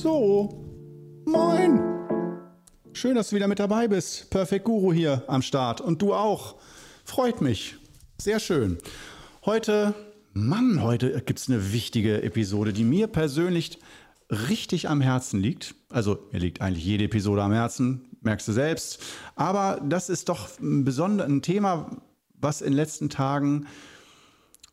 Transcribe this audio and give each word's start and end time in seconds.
So, 0.00 0.48
moin. 1.26 1.80
Schön, 2.92 3.16
dass 3.16 3.30
du 3.30 3.36
wieder 3.36 3.48
mit 3.48 3.58
dabei 3.58 3.88
bist. 3.88 4.30
Perfect 4.30 4.64
Guru 4.64 4.92
hier 4.92 5.24
am 5.26 5.42
Start. 5.42 5.80
Und 5.80 6.00
du 6.00 6.14
auch. 6.14 6.54
Freut 7.04 7.40
mich. 7.40 7.74
Sehr 8.16 8.38
schön. 8.38 8.78
Heute, 9.44 9.96
Mann, 10.34 10.84
heute 10.84 11.20
gibt 11.22 11.40
es 11.40 11.48
eine 11.48 11.72
wichtige 11.72 12.22
Episode, 12.22 12.72
die 12.72 12.84
mir 12.84 13.08
persönlich 13.08 13.80
richtig 14.30 14.88
am 14.88 15.00
Herzen 15.00 15.40
liegt. 15.40 15.74
Also 15.88 16.28
mir 16.30 16.38
liegt 16.38 16.60
eigentlich 16.60 16.84
jede 16.84 17.02
Episode 17.02 17.42
am 17.42 17.50
Herzen, 17.50 18.16
merkst 18.20 18.46
du 18.46 18.52
selbst. 18.52 19.02
Aber 19.34 19.80
das 19.84 20.10
ist 20.10 20.28
doch 20.28 20.60
ein 20.60 20.84
besonderes 20.84 21.42
Thema, 21.42 21.90
was 22.34 22.60
in 22.60 22.68
den 22.68 22.76
letzten 22.76 23.10
Tagen, 23.10 23.66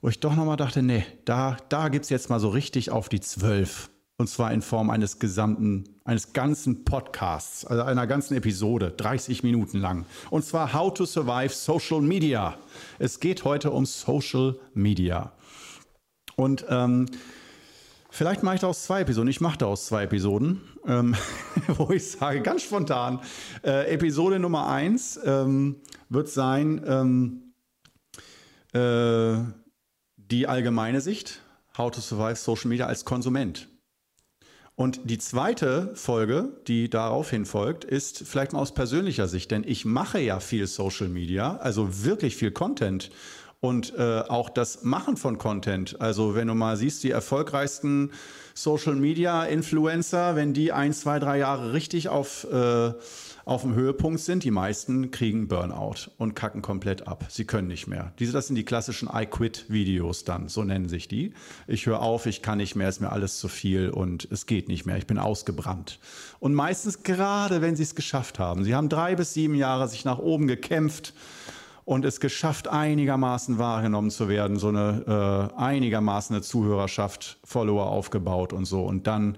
wo 0.01 0.09
ich 0.09 0.19
doch 0.19 0.35
nochmal 0.35 0.57
dachte, 0.57 0.83
nee, 0.83 1.03
da, 1.25 1.57
da 1.69 1.89
gibt 1.89 2.03
es 2.03 2.11
jetzt 2.11 2.29
mal 2.29 2.39
so 2.39 2.49
richtig 2.49 2.91
auf 2.91 3.09
die 3.09 3.21
Zwölf. 3.21 3.89
Und 4.17 4.29
zwar 4.29 4.53
in 4.53 4.61
Form 4.61 4.89
eines 4.89 5.19
gesamten, 5.19 5.83
eines 6.05 6.31
ganzen 6.31 6.85
Podcasts, 6.85 7.65
also 7.65 7.83
einer 7.83 8.07
ganzen 8.07 8.35
Episode, 8.35 8.91
30 8.91 9.43
Minuten 9.43 9.79
lang. 9.79 10.05
Und 10.29 10.45
zwar 10.45 10.73
How 10.73 10.93
to 10.93 11.05
Survive 11.05 11.53
Social 11.53 11.99
Media. 11.99 12.57
Es 12.97 13.19
geht 13.19 13.43
heute 13.43 13.71
um 13.71 13.85
Social 13.85 14.57
Media. 14.73 15.33
Und 16.37 16.65
ähm, 16.69 17.07
vielleicht 18.09 18.41
mache 18.41 18.55
ich 18.55 18.61
daraus 18.61 18.85
zwei 18.85 19.01
Episoden. 19.01 19.29
Ich 19.29 19.41
mache 19.41 19.57
daraus 19.57 19.87
zwei 19.87 20.03
Episoden, 20.03 20.61
ähm, 20.87 21.15
wo 21.67 21.91
ich 21.91 22.09
sage, 22.11 22.41
ganz 22.41 22.63
spontan, 22.63 23.19
äh, 23.65 23.93
Episode 23.93 24.39
Nummer 24.39 24.67
eins 24.67 25.19
ähm, 25.25 25.81
wird 26.07 26.29
sein 26.29 26.81
ähm, 26.87 27.53
äh, 28.71 29.43
die 30.15 30.47
allgemeine 30.47 31.01
Sicht, 31.01 31.41
How 31.77 31.91
to 31.91 31.99
Survive 31.99 32.37
Social 32.37 32.69
Media 32.69 32.85
als 32.85 33.03
Konsument. 33.03 33.67
Und 34.75 34.99
die 35.05 35.17
zweite 35.17 35.91
Folge, 35.95 36.49
die 36.67 36.89
daraufhin 36.89 37.45
folgt, 37.45 37.85
ist 37.85 38.23
vielleicht 38.25 38.51
mal 38.51 38.59
aus 38.59 38.73
persönlicher 38.73 39.27
Sicht, 39.29 39.51
denn 39.51 39.63
ich 39.65 39.85
mache 39.85 40.19
ja 40.19 40.41
viel 40.41 40.67
Social 40.67 41.07
Media, 41.07 41.55
also 41.57 42.03
wirklich 42.03 42.35
viel 42.35 42.51
Content 42.51 43.09
und 43.61 43.93
äh, 43.97 44.19
auch 44.27 44.49
das 44.49 44.83
Machen 44.83 45.15
von 45.15 45.37
Content. 45.37 45.99
Also 46.01 46.35
wenn 46.35 46.49
du 46.49 46.55
mal 46.55 46.75
siehst, 46.75 47.03
die 47.03 47.11
erfolgreichsten 47.11 48.11
Social 48.53 48.95
Media 48.95 49.45
Influencer, 49.45 50.35
wenn 50.35 50.53
die 50.53 50.73
ein, 50.73 50.93
zwei, 50.93 51.19
drei 51.19 51.39
Jahre 51.39 51.71
richtig 51.71 52.09
auf 52.09 52.45
äh, 52.51 52.93
auf 53.45 53.61
dem 53.61 53.75
Höhepunkt 53.75 54.19
sind. 54.19 54.43
Die 54.43 54.51
meisten 54.51 55.11
kriegen 55.11 55.47
Burnout 55.47 56.09
und 56.17 56.35
kacken 56.35 56.61
komplett 56.61 57.07
ab. 57.07 57.25
Sie 57.29 57.45
können 57.45 57.67
nicht 57.67 57.87
mehr. 57.87 58.11
Diese, 58.19 58.33
das 58.33 58.47
sind 58.47 58.55
die 58.55 58.65
klassischen 58.65 59.07
I 59.13 59.27
Quit 59.27 59.65
Videos 59.69 60.23
dann, 60.23 60.49
so 60.49 60.63
nennen 60.63 60.89
sich 60.89 61.07
die. 61.07 61.33
Ich 61.67 61.85
höre 61.85 62.01
auf, 62.01 62.25
ich 62.25 62.41
kann 62.41 62.57
nicht 62.57 62.75
mehr, 62.75 62.89
ist 62.89 63.01
mir 63.01 63.11
alles 63.11 63.39
zu 63.39 63.47
viel 63.47 63.91
und 63.91 64.27
es 64.31 64.47
geht 64.47 64.67
nicht 64.67 64.85
mehr. 64.85 64.97
Ich 64.97 65.07
bin 65.07 65.19
ausgebrannt. 65.19 65.99
Und 66.39 66.55
meistens 66.55 67.03
gerade, 67.03 67.61
wenn 67.61 67.75
sie 67.75 67.83
es 67.83 67.93
geschafft 67.93 68.39
haben. 68.39 68.63
Sie 68.63 68.73
haben 68.73 68.89
drei 68.89 69.15
bis 69.15 69.33
sieben 69.33 69.55
Jahre 69.55 69.87
sich 69.87 70.05
nach 70.05 70.17
oben 70.17 70.47
gekämpft 70.47 71.13
und 71.85 72.03
es 72.03 72.19
geschafft, 72.19 72.67
einigermaßen 72.67 73.59
wahrgenommen 73.59 74.09
zu 74.09 74.27
werden, 74.27 74.57
so 74.57 74.69
eine 74.69 75.51
äh, 75.55 75.59
einigermaßen 75.59 76.35
eine 76.35 76.41
Zuhörerschaft, 76.41 77.37
Follower 77.43 77.85
aufgebaut 77.85 78.53
und 78.53 78.65
so. 78.65 78.83
Und 78.83 79.05
dann 79.05 79.37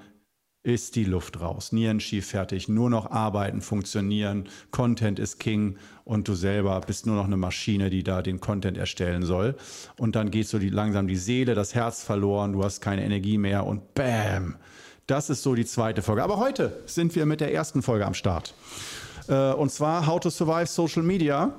ist 0.68 0.98
die 0.98 1.06
Luft 1.06 1.40
raus. 1.40 1.72
Nierenschief 1.72 2.28
fertig, 2.28 2.68
nur 2.68 2.90
noch 2.90 3.10
arbeiten, 3.10 3.62
funktionieren, 3.62 4.50
Content 4.70 5.18
ist 5.18 5.40
King 5.40 5.78
und 6.04 6.28
du 6.28 6.34
selber 6.34 6.82
bist 6.82 7.06
nur 7.06 7.16
noch 7.16 7.24
eine 7.24 7.38
Maschine, 7.38 7.90
die 7.90 8.04
da 8.04 8.22
den 8.22 8.42
Content 8.42 8.78
erstellen 8.78 9.24
soll. 9.24 9.56
Und 9.98 10.18
dann 10.18 10.30
geht 10.30 10.50
so 10.50 10.60
die, 10.60 10.70
langsam 10.70 11.08
die 11.08 11.16
Seele, 11.16 11.56
das 11.56 11.74
Herz 11.74 12.04
verloren, 12.04 12.52
du 12.52 12.66
hast 12.66 12.82
keine 12.82 13.06
Energie 13.06 13.38
mehr 13.38 13.66
und 13.66 13.94
bam. 13.94 14.58
Das 15.06 15.30
ist 15.30 15.42
so 15.42 15.56
die 15.56 15.66
zweite 15.66 16.02
Folge. 16.02 16.22
Aber 16.22 16.38
heute 16.38 16.78
sind 16.86 17.16
wir 17.16 17.26
mit 17.26 17.40
der 17.40 17.54
ersten 17.54 17.82
Folge 17.82 18.06
am 18.06 18.14
Start. 18.14 18.54
Äh, 19.30 19.54
und 19.54 19.72
zwar 19.72 20.06
How 20.06 20.20
to 20.20 20.30
Survive 20.30 20.68
Social 20.68 21.04
Media 21.04 21.54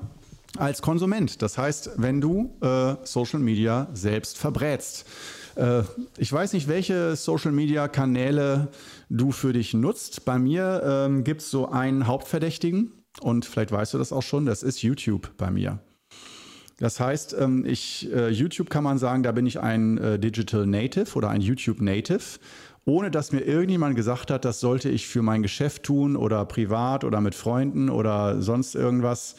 als 0.58 0.82
Konsument. 0.82 1.40
Das 1.40 1.56
heißt, 1.56 1.92
wenn 1.96 2.20
du 2.20 2.54
äh, 2.60 2.96
Social 3.04 3.40
Media 3.40 3.88
selbst 3.94 4.36
verbrätst. 4.36 5.06
Äh, 5.58 5.82
ich 6.16 6.32
weiß 6.32 6.52
nicht, 6.52 6.68
welche 6.68 7.16
Social 7.16 7.52
Media 7.52 7.88
Kanäle 7.88 8.68
du 9.10 9.32
für 9.32 9.52
dich 9.52 9.74
nutzt. 9.74 10.24
Bei 10.24 10.38
mir 10.38 10.82
ähm, 10.84 11.24
gibt 11.24 11.42
es 11.42 11.50
so 11.50 11.68
einen 11.68 12.06
Hauptverdächtigen 12.06 12.92
und 13.20 13.44
vielleicht 13.44 13.72
weißt 13.72 13.94
du 13.94 13.98
das 13.98 14.12
auch 14.12 14.22
schon, 14.22 14.46
das 14.46 14.62
ist 14.62 14.82
YouTube 14.82 15.36
bei 15.36 15.50
mir. 15.50 15.80
Das 16.78 17.00
heißt, 17.00 17.34
ähm, 17.38 17.64
ich, 17.66 18.08
äh, 18.12 18.28
YouTube 18.28 18.70
kann 18.70 18.84
man 18.84 18.98
sagen, 18.98 19.24
da 19.24 19.32
bin 19.32 19.46
ich 19.46 19.58
ein 19.58 19.98
äh, 19.98 20.18
Digital 20.20 20.64
Native 20.64 21.16
oder 21.16 21.28
ein 21.28 21.40
YouTube 21.40 21.80
Native, 21.80 22.38
ohne 22.84 23.10
dass 23.10 23.32
mir 23.32 23.40
irgendjemand 23.40 23.96
gesagt 23.96 24.30
hat, 24.30 24.44
das 24.44 24.60
sollte 24.60 24.88
ich 24.88 25.08
für 25.08 25.22
mein 25.22 25.42
Geschäft 25.42 25.82
tun 25.82 26.14
oder 26.16 26.44
privat 26.44 27.02
oder 27.02 27.20
mit 27.20 27.34
Freunden 27.34 27.90
oder 27.90 28.40
sonst 28.40 28.76
irgendwas. 28.76 29.34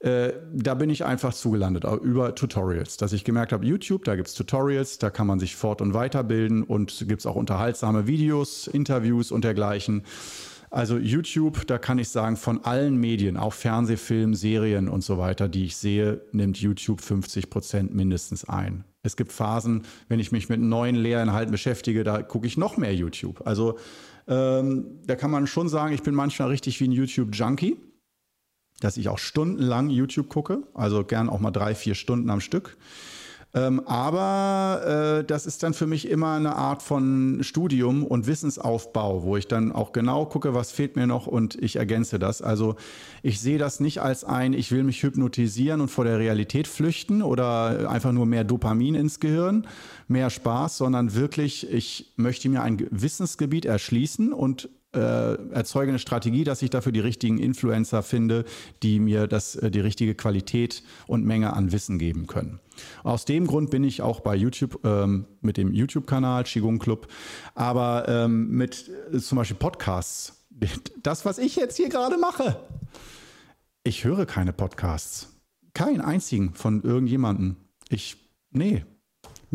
Äh, 0.00 0.32
da 0.52 0.74
bin 0.74 0.90
ich 0.90 1.04
einfach 1.04 1.32
zugelandet 1.32 1.84
über 2.02 2.34
Tutorials, 2.34 2.98
dass 2.98 3.12
ich 3.14 3.24
gemerkt 3.24 3.52
habe, 3.52 3.64
YouTube, 3.64 4.04
da 4.04 4.14
gibt 4.14 4.28
es 4.28 4.34
Tutorials, 4.34 4.98
da 4.98 5.08
kann 5.08 5.26
man 5.26 5.38
sich 5.38 5.56
fort- 5.56 5.80
und 5.80 5.94
weiterbilden 5.94 6.62
und 6.62 7.06
gibt 7.08 7.20
es 7.20 7.26
auch 7.26 7.36
unterhaltsame 7.36 8.06
Videos, 8.06 8.66
Interviews 8.66 9.32
und 9.32 9.44
dergleichen. 9.44 10.02
Also 10.70 10.98
YouTube, 10.98 11.66
da 11.66 11.78
kann 11.78 11.98
ich 11.98 12.10
sagen, 12.10 12.36
von 12.36 12.64
allen 12.64 12.96
Medien, 12.96 13.38
auch 13.38 13.54
Fernsehfilm, 13.54 14.34
Serien 14.34 14.88
und 14.88 15.02
so 15.02 15.16
weiter, 15.16 15.48
die 15.48 15.64
ich 15.64 15.76
sehe, 15.76 16.20
nimmt 16.32 16.58
YouTube 16.58 17.00
50 17.00 17.48
Prozent 17.48 17.94
mindestens 17.94 18.46
ein. 18.46 18.84
Es 19.02 19.16
gibt 19.16 19.32
Phasen, 19.32 19.84
wenn 20.08 20.20
ich 20.20 20.32
mich 20.32 20.48
mit 20.50 20.60
neuen 20.60 20.96
Lehrinhalten 20.96 21.52
beschäftige, 21.52 22.04
da 22.04 22.22
gucke 22.22 22.46
ich 22.46 22.58
noch 22.58 22.76
mehr 22.76 22.94
YouTube. 22.94 23.46
Also 23.46 23.78
ähm, 24.28 25.00
da 25.06 25.14
kann 25.14 25.30
man 25.30 25.46
schon 25.46 25.68
sagen, 25.70 25.94
ich 25.94 26.02
bin 26.02 26.14
manchmal 26.14 26.48
richtig 26.48 26.80
wie 26.80 26.88
ein 26.88 26.92
YouTube-Junkie 26.92 27.78
dass 28.80 28.96
ich 28.96 29.08
auch 29.08 29.18
stundenlang 29.18 29.90
YouTube 29.90 30.28
gucke, 30.28 30.62
also 30.74 31.04
gern 31.04 31.28
auch 31.28 31.40
mal 31.40 31.50
drei, 31.50 31.74
vier 31.74 31.94
Stunden 31.94 32.30
am 32.30 32.40
Stück. 32.40 32.76
Ähm, 33.56 33.80
aber 33.86 35.20
äh, 35.20 35.24
das 35.24 35.46
ist 35.46 35.62
dann 35.62 35.72
für 35.72 35.86
mich 35.86 36.08
immer 36.10 36.34
eine 36.34 36.56
Art 36.56 36.82
von 36.82 37.38
Studium 37.40 38.04
und 38.04 38.26
Wissensaufbau, 38.26 39.22
wo 39.22 39.38
ich 39.38 39.48
dann 39.48 39.72
auch 39.72 39.92
genau 39.92 40.26
gucke, 40.26 40.52
was 40.52 40.72
fehlt 40.72 40.94
mir 40.94 41.06
noch 41.06 41.26
und 41.26 41.54
ich 41.54 41.76
ergänze 41.76 42.18
das. 42.18 42.42
Also 42.42 42.76
ich 43.22 43.40
sehe 43.40 43.56
das 43.56 43.80
nicht 43.80 44.02
als 44.02 44.24
ein, 44.24 44.52
ich 44.52 44.72
will 44.72 44.84
mich 44.84 45.02
hypnotisieren 45.02 45.80
und 45.80 45.88
vor 45.88 46.04
der 46.04 46.18
Realität 46.18 46.68
flüchten 46.68 47.22
oder 47.22 47.88
einfach 47.88 48.12
nur 48.12 48.26
mehr 48.26 48.44
Dopamin 48.44 48.94
ins 48.94 49.20
Gehirn, 49.20 49.66
mehr 50.06 50.28
Spaß, 50.28 50.76
sondern 50.76 51.14
wirklich, 51.14 51.72
ich 51.72 52.12
möchte 52.16 52.50
mir 52.50 52.60
ein 52.62 52.86
Wissensgebiet 52.90 53.64
erschließen 53.64 54.34
und 54.34 54.68
äh, 54.96 55.34
erzeuge 55.52 55.90
eine 55.90 55.98
Strategie, 55.98 56.44
dass 56.44 56.62
ich 56.62 56.70
dafür 56.70 56.92
die 56.92 57.00
richtigen 57.00 57.38
Influencer 57.38 58.02
finde, 58.02 58.44
die 58.82 58.98
mir 58.98 59.26
das, 59.26 59.56
äh, 59.56 59.70
die 59.70 59.80
richtige 59.80 60.14
Qualität 60.14 60.82
und 61.06 61.24
Menge 61.24 61.52
an 61.52 61.72
Wissen 61.72 61.98
geben 61.98 62.26
können. 62.26 62.60
Aus 63.04 63.24
dem 63.24 63.46
Grund 63.46 63.70
bin 63.70 63.84
ich 63.84 64.02
auch 64.02 64.20
bei 64.20 64.34
YouTube 64.34 64.80
ähm, 64.84 65.26
mit 65.40 65.56
dem 65.56 65.72
YouTube-Kanal 65.72 66.44
Qigong 66.44 66.78
Club, 66.78 67.08
aber 67.54 68.08
ähm, 68.08 68.50
mit 68.50 68.90
äh, 69.12 69.18
zum 69.18 69.36
Beispiel 69.36 69.56
Podcasts. 69.56 70.32
Das, 71.02 71.24
was 71.26 71.36
ich 71.38 71.54
jetzt 71.54 71.76
hier 71.76 71.90
gerade 71.90 72.16
mache. 72.16 72.58
Ich 73.84 74.04
höre 74.04 74.24
keine 74.24 74.52
Podcasts. 74.52 75.28
Keinen 75.74 76.00
einzigen 76.00 76.54
von 76.54 76.82
irgendjemandem. 76.82 77.56
Ich, 77.90 78.16
nee, 78.50 78.84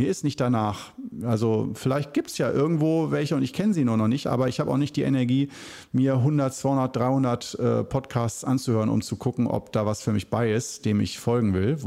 mir 0.02 0.10
ist 0.10 0.24
nicht 0.24 0.40
danach. 0.40 0.94
Also 1.24 1.70
vielleicht 1.76 2.16
gibt 2.16 2.32
es 2.32 2.40
ja 2.40 2.52
irgendwo 2.52 3.12
welche 3.12 3.36
und 3.36 3.44
ich 3.44 3.54
kenne 3.54 3.74
sie 3.76 3.86
nur 3.86 3.98
noch 3.98 4.08
nicht, 4.08 4.26
aber 4.26 4.48
ich 4.48 4.60
habe 4.60 4.72
auch 4.72 4.78
nicht 4.78 4.96
die 4.96 5.04
Energie, 5.04 5.50
mir 5.92 6.16
100, 6.16 6.54
200, 6.56 6.96
300 6.96 7.60
äh, 7.60 7.84
Podcasts 7.84 8.44
anzuhören, 8.44 8.90
um 8.90 9.04
zu 9.04 9.16
gucken, 9.16 9.46
ob 9.46 9.72
da 9.72 9.86
was 9.86 10.02
für 10.02 10.12
mich 10.12 10.32
bei 10.32 10.52
ist, 10.52 10.86
dem 10.86 11.02
ich 11.02 11.20
folgen 11.20 11.54
will. 11.54 11.78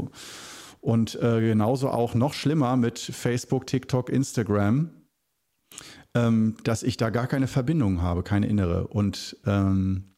Und 0.79 1.21
äh, 1.21 1.41
genauso 1.41 1.89
auch 1.89 2.13
noch 2.15 2.33
schlimmer 2.33 2.77
mit 2.77 2.99
Facebook, 2.99 3.67
TikTok, 3.67 4.09
Instagram, 4.09 4.91
ähm, 6.13 6.55
dass 6.63 6.83
ich 6.83 6.95
da 6.95 7.09
gar 7.09 7.27
keine 7.27 7.47
Verbindung 7.47 8.01
habe, 8.01 8.23
keine 8.23 8.47
innere. 8.47 8.87
Und 8.87 9.35
ähm, 9.45 10.15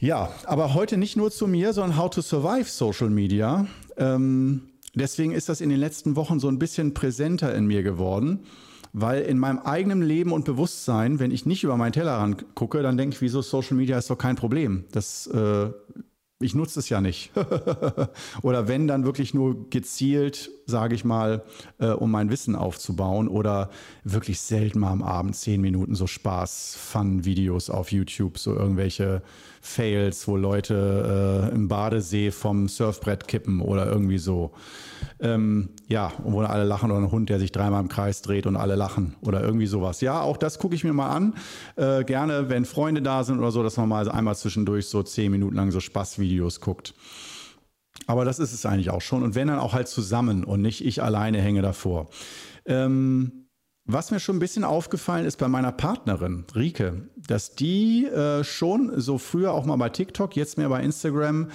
ja, 0.00 0.32
aber 0.46 0.74
heute 0.74 0.96
nicht 0.96 1.16
nur 1.16 1.30
zu 1.30 1.46
mir, 1.46 1.72
sondern 1.72 1.96
How 1.96 2.10
to 2.10 2.22
Survive 2.22 2.68
Social 2.68 3.10
Media. 3.10 3.68
Ähm, 3.96 4.73
Deswegen 4.94 5.32
ist 5.32 5.48
das 5.48 5.60
in 5.60 5.68
den 5.68 5.78
letzten 5.78 6.16
Wochen 6.16 6.38
so 6.38 6.48
ein 6.48 6.58
bisschen 6.58 6.94
präsenter 6.94 7.54
in 7.54 7.66
mir 7.66 7.82
geworden, 7.82 8.40
weil 8.92 9.22
in 9.22 9.38
meinem 9.38 9.58
eigenen 9.58 10.02
Leben 10.02 10.32
und 10.32 10.44
Bewusstsein, 10.44 11.18
wenn 11.18 11.32
ich 11.32 11.46
nicht 11.46 11.64
über 11.64 11.76
meinen 11.76 11.92
Tellerrand 11.92 12.54
gucke, 12.54 12.82
dann 12.82 12.96
denke 12.96 13.16
ich, 13.16 13.20
wieso 13.20 13.42
Social 13.42 13.76
Media 13.76 13.98
ist 13.98 14.08
doch 14.08 14.18
kein 14.18 14.36
Problem. 14.36 14.84
Das, 14.92 15.26
äh, 15.26 15.70
ich 16.40 16.54
nutze 16.54 16.78
es 16.78 16.88
ja 16.88 17.00
nicht. 17.00 17.32
Oder 18.42 18.68
wenn, 18.68 18.86
dann 18.86 19.04
wirklich 19.04 19.34
nur 19.34 19.68
gezielt 19.70 20.50
sage 20.66 20.94
ich 20.94 21.04
mal, 21.04 21.42
äh, 21.78 21.88
um 21.88 22.10
mein 22.10 22.30
Wissen 22.30 22.56
aufzubauen 22.56 23.28
oder 23.28 23.70
wirklich 24.02 24.40
selten 24.40 24.80
mal 24.80 24.90
am 24.90 25.02
Abend 25.02 25.36
zehn 25.36 25.60
Minuten 25.60 25.94
so 25.94 26.06
Spaß, 26.06 26.76
Fun-Videos 26.80 27.70
auf 27.70 27.92
YouTube, 27.92 28.38
so 28.38 28.54
irgendwelche 28.54 29.22
Fails, 29.60 30.28
wo 30.28 30.36
Leute 30.36 31.50
äh, 31.50 31.54
im 31.54 31.68
Badesee 31.68 32.30
vom 32.30 32.68
Surfbrett 32.68 33.26
kippen 33.26 33.60
oder 33.60 33.86
irgendwie 33.86 34.18
so. 34.18 34.52
Ähm, 35.20 35.70
ja, 35.88 36.12
wo 36.22 36.40
alle 36.40 36.64
lachen 36.64 36.90
oder 36.90 37.00
ein 37.00 37.10
Hund, 37.10 37.30
der 37.30 37.38
sich 37.38 37.50
dreimal 37.50 37.80
im 37.80 37.88
Kreis 37.88 38.20
dreht 38.20 38.46
und 38.46 38.56
alle 38.56 38.74
lachen 38.74 39.16
oder 39.22 39.42
irgendwie 39.42 39.66
sowas. 39.66 40.00
Ja, 40.00 40.20
auch 40.20 40.36
das 40.36 40.58
gucke 40.58 40.74
ich 40.74 40.84
mir 40.84 40.92
mal 40.92 41.10
an. 41.10 41.34
Äh, 41.76 42.04
gerne, 42.04 42.50
wenn 42.50 42.64
Freunde 42.64 43.00
da 43.00 43.24
sind 43.24 43.38
oder 43.38 43.50
so, 43.50 43.62
dass 43.62 43.76
man 43.76 43.88
mal 43.88 44.08
einmal 44.10 44.36
zwischendurch 44.36 44.86
so 44.86 45.02
zehn 45.02 45.30
Minuten 45.30 45.56
lang 45.56 45.70
so 45.70 45.80
Spaßvideos 45.80 46.60
guckt. 46.60 46.94
Aber 48.06 48.24
das 48.24 48.38
ist 48.38 48.52
es 48.52 48.66
eigentlich 48.66 48.90
auch 48.90 49.00
schon. 49.00 49.22
Und 49.22 49.34
wenn 49.34 49.48
dann 49.48 49.58
auch 49.58 49.72
halt 49.72 49.88
zusammen 49.88 50.44
und 50.44 50.60
nicht 50.60 50.84
ich 50.84 51.02
alleine 51.02 51.40
hänge 51.40 51.62
davor. 51.62 52.08
Ähm, 52.66 53.44
was 53.86 54.10
mir 54.10 54.18
schon 54.18 54.36
ein 54.36 54.40
bisschen 54.40 54.64
aufgefallen 54.64 55.26
ist 55.26 55.36
bei 55.36 55.48
meiner 55.48 55.70
Partnerin, 55.70 56.46
Rike, 56.54 57.08
dass 57.16 57.54
die 57.54 58.06
äh, 58.06 58.42
schon 58.42 58.98
so 58.98 59.18
früher 59.18 59.52
auch 59.52 59.66
mal 59.66 59.76
bei 59.76 59.90
TikTok, 59.90 60.36
jetzt 60.36 60.56
mehr 60.56 60.70
bei 60.70 60.82
Instagram, 60.82 61.48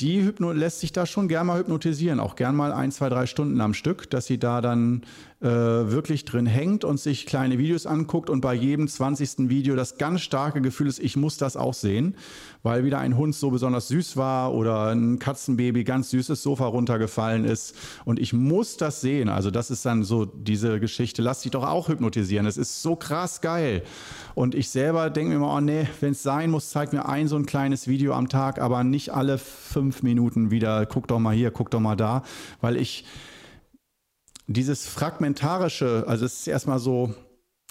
die 0.00 0.32
lässt 0.38 0.80
sich 0.80 0.92
da 0.92 1.06
schon 1.06 1.28
gern 1.28 1.46
mal 1.46 1.58
hypnotisieren, 1.58 2.20
auch 2.20 2.36
gern 2.36 2.56
mal 2.56 2.72
ein, 2.72 2.90
zwei, 2.90 3.08
drei 3.10 3.26
Stunden 3.26 3.60
am 3.60 3.74
Stück, 3.74 4.10
dass 4.10 4.26
sie 4.26 4.38
da 4.38 4.60
dann 4.60 5.02
äh, 5.44 5.90
wirklich 5.90 6.24
drin 6.24 6.46
hängt 6.46 6.84
und 6.84 6.98
sich 6.98 7.26
kleine 7.26 7.58
Videos 7.58 7.84
anguckt 7.84 8.30
und 8.30 8.40
bei 8.40 8.54
jedem 8.54 8.88
20. 8.88 9.50
Video 9.50 9.76
das 9.76 9.98
ganz 9.98 10.22
starke 10.22 10.62
Gefühl 10.62 10.86
ist, 10.86 10.98
ich 10.98 11.18
muss 11.18 11.36
das 11.36 11.58
auch 11.58 11.74
sehen, 11.74 12.16
weil 12.62 12.84
wieder 12.84 12.98
ein 12.98 13.18
Hund 13.18 13.34
so 13.34 13.50
besonders 13.50 13.88
süß 13.88 14.16
war 14.16 14.54
oder 14.54 14.88
ein 14.88 15.18
Katzenbaby 15.18 15.84
ganz 15.84 16.08
süßes 16.10 16.42
Sofa 16.42 16.64
runtergefallen 16.64 17.44
ist 17.44 17.76
und 18.06 18.18
ich 18.18 18.32
muss 18.32 18.78
das 18.78 19.02
sehen. 19.02 19.28
Also 19.28 19.50
das 19.50 19.70
ist 19.70 19.84
dann 19.84 20.02
so 20.02 20.24
diese 20.24 20.80
Geschichte, 20.80 21.20
lass 21.20 21.42
dich 21.42 21.52
doch 21.52 21.64
auch 21.64 21.88
hypnotisieren. 21.88 22.46
Es 22.46 22.56
ist 22.56 22.80
so 22.80 22.96
krass 22.96 23.42
geil. 23.42 23.82
Und 24.34 24.54
ich 24.54 24.70
selber 24.70 25.10
denke 25.10 25.30
mir 25.30 25.36
immer, 25.36 25.54
oh 25.54 25.60
nee, 25.60 25.86
wenn 26.00 26.12
es 26.12 26.22
sein 26.22 26.50
muss, 26.50 26.70
zeig 26.70 26.94
mir 26.94 27.06
ein 27.06 27.28
so 27.28 27.36
ein 27.36 27.44
kleines 27.44 27.86
Video 27.86 28.14
am 28.14 28.30
Tag, 28.30 28.58
aber 28.58 28.82
nicht 28.82 29.12
alle 29.12 29.36
fünf 29.36 30.02
Minuten 30.02 30.50
wieder, 30.50 30.86
guck 30.86 31.06
doch 31.06 31.18
mal 31.18 31.34
hier, 31.34 31.50
guck 31.50 31.70
doch 31.70 31.80
mal 31.80 31.96
da, 31.96 32.22
weil 32.62 32.78
ich 32.78 33.04
dieses 34.46 34.86
fragmentarische, 34.86 36.04
also 36.06 36.24
es 36.24 36.40
ist 36.40 36.48
erstmal 36.48 36.78
so, 36.78 37.14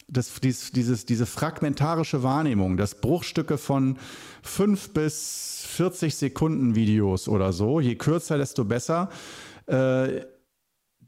das, 0.08 0.34
dieses, 0.42 0.72
dieses, 0.72 1.06
diese 1.06 1.26
fragmentarische 1.26 2.24
Wahrnehmung, 2.24 2.78
dass 2.78 2.96
Bruchstücke 2.96 3.58
von 3.58 3.98
fünf 4.42 4.94
bis 4.94 5.66
40 5.70 6.16
Sekunden 6.16 6.76
Videos 6.76 7.28
oder 7.28 7.54
so, 7.54 7.80
je 7.80 7.96
kürzer, 7.96 8.38
desto 8.38 8.66
besser, 8.66 9.10
äh, 9.68 10.22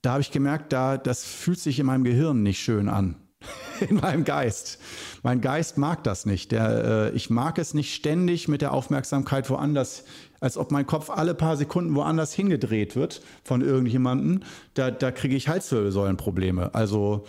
da 0.01 0.11
habe 0.11 0.21
ich 0.21 0.31
gemerkt, 0.31 0.71
da, 0.71 0.97
das 0.97 1.23
fühlt 1.23 1.59
sich 1.59 1.79
in 1.79 1.87
meinem 1.87 2.03
Gehirn 2.03 2.43
nicht 2.43 2.59
schön 2.59 2.89
an. 2.89 3.15
in 3.89 3.97
meinem 3.97 4.23
Geist. 4.23 4.79
Mein 5.23 5.41
Geist 5.41 5.77
mag 5.77 6.03
das 6.03 6.25
nicht. 6.25 6.51
Der, 6.51 7.11
äh, 7.11 7.15
ich 7.15 7.29
mag 7.29 7.57
es 7.57 7.73
nicht 7.73 7.93
ständig 7.93 8.47
mit 8.47 8.61
der 8.61 8.71
Aufmerksamkeit 8.71 9.49
woanders 9.49 10.03
als 10.39 10.57
ob 10.57 10.71
mein 10.71 10.85
Kopf 10.85 11.09
alle 11.09 11.33
paar 11.33 11.57
Sekunden 11.57 11.95
woanders 11.95 12.33
hingedreht 12.33 12.95
wird 12.95 13.21
von 13.43 13.61
irgendjemandem, 13.61 14.41
da, 14.73 14.91
da 14.91 15.11
kriege 15.11 15.35
ich 15.35 15.47
Halswirbelsäulenprobleme. 15.47 16.73
Also 16.73 17.25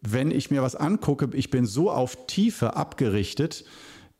wenn 0.00 0.30
ich 0.30 0.50
mir 0.50 0.62
was 0.62 0.76
angucke, 0.76 1.28
ich 1.32 1.50
bin 1.50 1.66
so 1.66 1.90
auf 1.90 2.26
Tiefe 2.26 2.76
abgerichtet, 2.76 3.64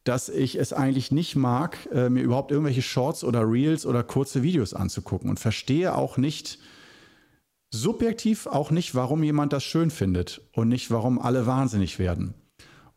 dass 0.05 0.29
ich 0.29 0.57
es 0.57 0.73
eigentlich 0.73 1.11
nicht 1.11 1.35
mag, 1.35 1.89
äh, 1.93 2.09
mir 2.09 2.23
überhaupt 2.23 2.53
irgendwelche 2.53 2.83
Shorts 2.83 3.25
oder 3.25 3.51
Reels 3.51 3.87
oder 3.87 4.05
kurze 4.05 4.43
Videos 4.43 4.73
anzugucken 4.73 5.29
und 5.31 5.41
verstehe 5.41 5.95
auch 5.95 6.17
nicht, 6.17 6.59
subjektiv 7.71 8.47
auch 8.47 8.71
nicht, 8.71 8.95
warum 8.95 9.23
jemand 9.23 9.53
das 9.53 9.65
schön 9.65 9.91
findet 9.91 10.43
und 10.53 10.69
nicht, 10.69 10.91
warum 10.91 11.19
alle 11.19 11.47
wahnsinnig 11.47 11.99
werden. 11.99 12.35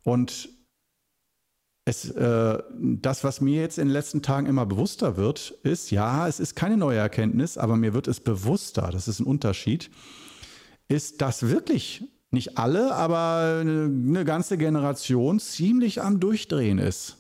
Und 0.04 0.50
es, 1.90 2.10
äh, 2.12 2.58
das, 2.80 3.24
was 3.24 3.42
mir 3.42 3.62
jetzt 3.62 3.80
in 3.80 3.88
den 3.88 3.94
letzten 3.94 4.22
Tagen 4.22 4.46
immer 4.46 4.66
bewusster 4.66 5.18
wird, 5.18 5.52
ist, 5.64 5.92
ja, 5.92 6.28
es 6.28 6.40
ist 6.40 6.56
keine 6.56 6.78
neue 6.78 7.00
Erkenntnis, 7.00 7.58
aber 7.58 7.76
mir 7.78 7.94
wird 7.94 8.08
es 8.08 8.20
bewusster, 8.20 8.90
das 8.92 9.08
ist 9.08 9.20
ein 9.20 9.26
Unterschied, 9.26 9.90
ist, 10.88 11.22
dass 11.22 11.44
wirklich 11.44 12.04
nicht 12.32 12.58
alle, 12.60 12.94
aber 12.94 13.60
eine, 13.62 14.24
ganze 14.24 14.58
Generation 14.58 15.40
ziemlich 15.40 16.02
am 16.02 16.20
Durchdrehen 16.20 16.78
ist 16.78 17.18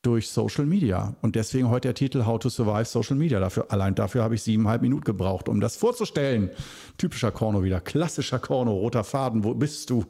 durch 0.00 0.30
Social 0.30 0.64
Media. 0.64 1.16
Und 1.20 1.36
deswegen 1.36 1.68
heute 1.68 1.88
der 1.88 1.94
Titel 1.94 2.24
How 2.24 2.38
to 2.38 2.48
Survive 2.48 2.86
Social 2.86 3.16
Media. 3.16 3.40
Dafür, 3.40 3.66
allein 3.70 3.94
dafür 3.94 4.22
habe 4.22 4.36
ich 4.36 4.42
siebeneinhalb 4.42 4.80
Minuten 4.80 5.04
gebraucht, 5.04 5.50
um 5.50 5.60
das 5.60 5.76
vorzustellen. 5.76 6.50
Typischer 6.96 7.30
Korno 7.30 7.62
wieder, 7.62 7.80
klassischer 7.80 8.38
Korno, 8.38 8.72
roter 8.72 9.04
Faden, 9.04 9.44
wo 9.44 9.52
bist 9.52 9.90
du? 9.90 10.06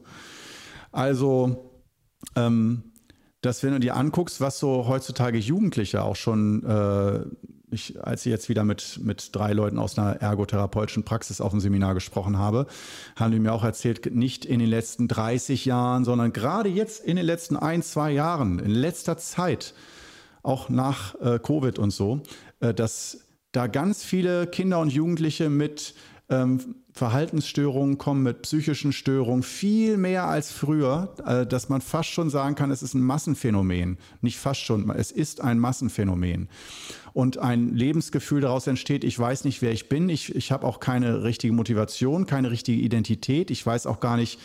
Also, 0.92 1.72
ähm, 2.36 2.92
dass 3.40 3.62
wenn 3.62 3.72
du 3.72 3.80
dir 3.80 3.96
anguckst, 3.96 4.40
was 4.40 4.58
so 4.58 4.88
heutzutage 4.88 5.38
Jugendliche 5.38 6.02
auch 6.02 6.16
schon, 6.16 6.64
äh, 6.64 7.24
ich, 7.70 8.02
als 8.02 8.26
ich 8.26 8.30
jetzt 8.30 8.48
wieder 8.48 8.64
mit, 8.64 9.00
mit 9.02 9.34
drei 9.34 9.52
Leuten 9.52 9.78
aus 9.78 9.98
einer 9.98 10.16
ergotherapeutischen 10.16 11.04
Praxis 11.04 11.40
auf 11.40 11.50
dem 11.50 11.60
Seminar 11.60 11.94
gesprochen 11.94 12.38
habe, 12.38 12.66
haben 13.16 13.30
die 13.30 13.38
mir 13.38 13.52
auch 13.52 13.64
erzählt, 13.64 14.14
nicht 14.14 14.44
in 14.44 14.58
den 14.58 14.68
letzten 14.68 15.06
30 15.06 15.64
Jahren, 15.66 16.04
sondern 16.04 16.32
gerade 16.32 16.68
jetzt 16.68 17.04
in 17.04 17.16
den 17.16 17.26
letzten 17.26 17.56
ein, 17.56 17.82
zwei 17.82 18.10
Jahren, 18.10 18.58
in 18.58 18.70
letzter 18.70 19.18
Zeit, 19.18 19.74
auch 20.42 20.68
nach 20.68 21.14
äh, 21.20 21.38
Covid 21.38 21.78
und 21.78 21.90
so, 21.90 22.22
äh, 22.60 22.72
dass 22.72 23.20
da 23.52 23.66
ganz 23.66 24.02
viele 24.02 24.46
Kinder 24.46 24.80
und 24.80 24.92
Jugendliche 24.92 25.50
mit 25.50 25.94
ähm, 26.28 26.76
Verhaltensstörungen 26.98 27.96
kommen, 27.96 28.24
mit 28.24 28.42
psychischen 28.42 28.92
Störungen, 28.92 29.44
viel 29.44 29.96
mehr 29.96 30.24
als 30.24 30.50
früher, 30.50 31.14
äh, 31.24 31.46
dass 31.46 31.68
man 31.68 31.80
fast 31.80 32.10
schon 32.10 32.28
sagen 32.28 32.56
kann, 32.56 32.72
es 32.72 32.82
ist 32.82 32.94
ein 32.94 33.02
Massenphänomen. 33.02 33.98
Nicht 34.20 34.38
fast 34.38 34.60
schon, 34.60 34.90
es 34.90 35.12
ist 35.12 35.40
ein 35.40 35.60
Massenphänomen. 35.60 36.48
Und 37.12 37.38
ein 37.38 37.74
Lebensgefühl 37.74 38.40
daraus 38.40 38.66
entsteht, 38.66 39.04
ich 39.04 39.18
weiß 39.18 39.44
nicht, 39.44 39.62
wer 39.62 39.70
ich 39.70 39.88
bin, 39.88 40.08
ich, 40.08 40.34
ich 40.34 40.50
habe 40.50 40.66
auch 40.66 40.80
keine 40.80 41.22
richtige 41.22 41.52
Motivation, 41.52 42.26
keine 42.26 42.50
richtige 42.50 42.82
Identität, 42.82 43.50
ich 43.50 43.64
weiß 43.64 43.86
auch 43.86 44.00
gar 44.00 44.16
nicht, 44.16 44.40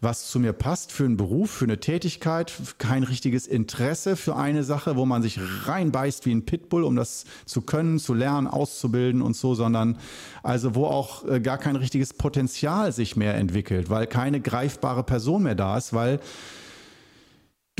was 0.00 0.30
zu 0.30 0.40
mir 0.40 0.52
passt 0.52 0.92
für 0.92 1.04
einen 1.04 1.16
Beruf, 1.16 1.50
für 1.50 1.66
eine 1.66 1.78
Tätigkeit, 1.78 2.52
kein 2.78 3.02
richtiges 3.02 3.46
Interesse 3.46 4.16
für 4.16 4.36
eine 4.36 4.64
Sache, 4.64 4.96
wo 4.96 5.04
man 5.04 5.22
sich 5.22 5.38
reinbeißt 5.66 6.24
wie 6.24 6.32
ein 6.32 6.46
Pitbull, 6.46 6.84
um 6.84 6.96
das 6.96 7.24
zu 7.44 7.60
können, 7.62 7.98
zu 7.98 8.14
lernen, 8.14 8.46
auszubilden 8.46 9.20
und 9.20 9.36
so, 9.36 9.54
sondern 9.54 9.98
also 10.42 10.74
wo 10.74 10.86
auch 10.86 11.26
äh, 11.26 11.40
gar 11.40 11.58
kein 11.58 11.76
richtiges 11.76 12.14
Potenzial 12.14 12.92
sich 12.92 13.16
mehr 13.16 13.34
entwickelt, 13.34 13.90
weil 13.90 14.06
keine 14.06 14.40
greifbare 14.40 15.02
Person 15.02 15.42
mehr 15.42 15.54
da 15.54 15.76
ist, 15.76 15.92
weil 15.92 16.20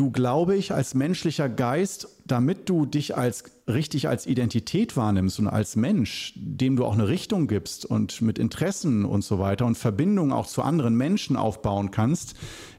du, 0.00 0.11
glaube 0.11 0.56
ich, 0.56 0.73
als 0.73 0.94
menschlicher 0.94 1.50
Geist, 1.50 2.08
damit 2.25 2.70
du 2.70 2.87
dich 2.87 3.19
als 3.19 3.44
richtig 3.69 4.08
als 4.08 4.26
Identität 4.26 4.97
wahrnimmst 4.97 5.38
und 5.38 5.47
als 5.47 5.76
Mensch, 5.76 6.33
dem 6.37 6.76
du 6.76 6.87
auch 6.87 6.95
eine 6.95 7.07
Richtung 7.07 7.47
gibst 7.47 7.85
und 7.85 8.23
mit 8.23 8.38
Interessen 8.38 9.04
und 9.04 9.23
so 9.23 9.38
weiter 9.38 9.66
und 9.66 9.76
Verbindungen 9.76 10.33
auch 10.33 10.47
zu 10.47 10.62
anderen 10.62 10.97
Menschen 10.97 11.37
aufbauen 11.37 11.90
kannst, 11.90 12.35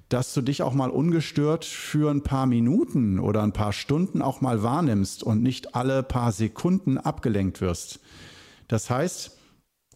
dass 0.09 0.33
du 0.33 0.41
dich 0.41 0.63
auch 0.63 0.73
mal 0.73 0.89
ungestört 0.89 1.63
für 1.63 2.09
ein 2.09 2.23
paar 2.23 2.47
Minuten 2.47 3.19
oder 3.19 3.43
ein 3.43 3.53
paar 3.53 3.71
Stunden 3.71 4.23
auch 4.23 4.41
mal 4.41 4.63
wahrnimmst 4.63 5.21
und 5.21 5.43
nicht 5.43 5.75
alle 5.75 6.01
paar 6.01 6.31
Sekunden 6.31 6.97
abgelenkt 6.97 7.61
wirst. 7.61 7.99
Das 8.67 8.89
heißt, 8.89 9.37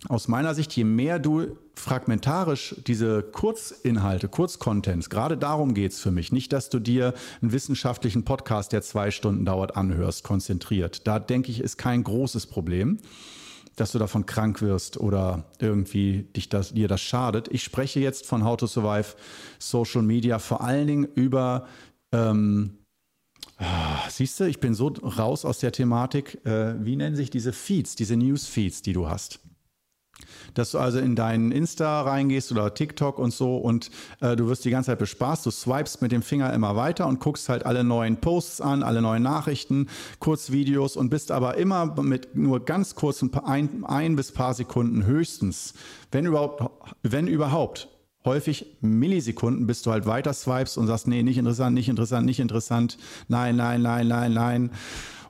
aus 0.10 0.27
meiner 0.27 0.53
Sicht, 0.53 0.74
je 0.74 0.84
mehr 0.84 1.17
du 1.17 1.58
fragmentarisch 1.75 2.75
diese 2.88 3.24
Kurzinhalte, 3.24 4.27
Kurzcontents, 4.27 5.10
gerade 5.10 5.38
darum 5.38 5.74
geht 5.74 5.91
es 5.91 6.00
für 6.00 6.12
mich. 6.12 6.32
Nicht, 6.32 6.53
dass 6.53 6.70
du 6.70 6.79
dir 6.79 7.13
einen 7.41 7.51
wissenschaftlichen 7.51 8.24
Podcast, 8.25 8.72
der 8.72 8.82
zwei 8.82 9.12
Stunden 9.12 9.46
dauert, 9.46 9.75
anhörst, 9.75 10.24
konzentriert. 10.24 11.08
Da 11.08 11.20
denke 11.20 11.51
ich, 11.51 11.60
ist 11.60 11.77
kein 11.77 12.03
großes 12.03 12.48
Problem, 12.48 13.00
dass 13.75 13.91
du 13.91 14.00
davon 14.00 14.25
krank 14.25 14.62
wirst 14.62 14.98
oder 14.98 15.46
irgendwie 15.60 16.24
dich 16.36 16.50
das, 16.50 16.74
dir 16.74 16.88
das 16.88 17.01
schadet. 17.01 17.50
Ich 17.51 17.63
spreche 17.63 18.00
jetzt 18.00 18.25
von 18.25 18.44
How 18.46 18.58
to 18.58 18.67
Survive 18.67 19.15
Social 19.60 20.01
Media 20.01 20.39
vor 20.39 20.62
allen 20.62 20.88
Dingen 20.88 21.08
über 21.15 21.67
ähm, 22.12 22.77
Ah, 23.58 24.10
siehst 24.10 24.39
du, 24.39 24.44
ich 24.46 24.60
bin 24.60 24.74
so 24.74 24.88
raus 24.88 25.46
aus 25.46 25.60
der 25.60 25.72
Thematik. 25.72 26.46
Äh, 26.46 26.84
wie 26.84 26.98
nennen 26.98 27.15
sich 27.15 27.29
diese 27.29 27.53
Feeds, 27.53 27.96
diese 27.96 28.17
News-Feeds, 28.17 28.82
die 28.82 28.94
du 28.94 29.08
hast? 29.08 29.39
Dass 30.53 30.72
du 30.72 30.79
also 30.79 31.00
in 31.00 31.15
deinen 31.15 31.51
Insta 31.51 32.01
reingehst 32.01 32.51
oder 32.51 32.74
TikTok 32.74 33.19
und 33.19 33.34
so 33.34 33.57
und 33.57 33.91
äh, 34.22 34.36
du 34.36 34.48
wirst 34.48 34.65
die 34.65 34.69
ganze 34.69 34.91
Zeit 34.91 35.00
bespaßt, 35.00 35.45
du 35.45 35.51
swipest 35.51 36.01
mit 36.01 36.12
dem 36.12 36.22
Finger 36.22 36.53
immer 36.53 36.75
weiter 36.75 37.07
und 37.07 37.19
guckst 37.19 37.50
halt 37.50 37.65
alle 37.65 37.84
neuen 37.84 38.17
Posts 38.17 38.62
an, 38.62 38.84
alle 38.84 39.01
neuen 39.01 39.24
Nachrichten, 39.24 39.88
Kurzvideos 40.19 40.95
und 40.95 41.10
bist 41.10 41.31
aber 41.31 41.57
immer 41.57 42.01
mit 42.01 42.36
nur 42.36 42.63
ganz 42.63 42.95
kurzen 42.95 43.31
ein, 43.45 43.84
ein 43.86 44.15
bis 44.15 44.31
paar 44.31 44.53
Sekunden 44.53 45.05
höchstens, 45.05 45.74
wenn 46.12 46.25
überhaupt, 46.25 46.63
wenn 47.03 47.27
überhaupt, 47.27 47.89
häufig 48.25 48.65
Millisekunden, 48.81 49.67
bis 49.67 49.84
du 49.84 49.91
halt 49.91 50.05
weiter 50.05 50.34
swipest 50.34 50.77
und 50.77 50.88
sagst, 50.88 51.07
nee, 51.07 51.24
nicht 51.24 51.38
interessant, 51.38 51.75
nicht 51.75 51.89
interessant, 51.89 52.25
nicht 52.25 52.39
interessant, 52.39 52.98
nein, 53.27 53.55
nein, 53.55 53.81
nein, 53.81 54.07
nein, 54.07 54.34
nein. 54.34 54.72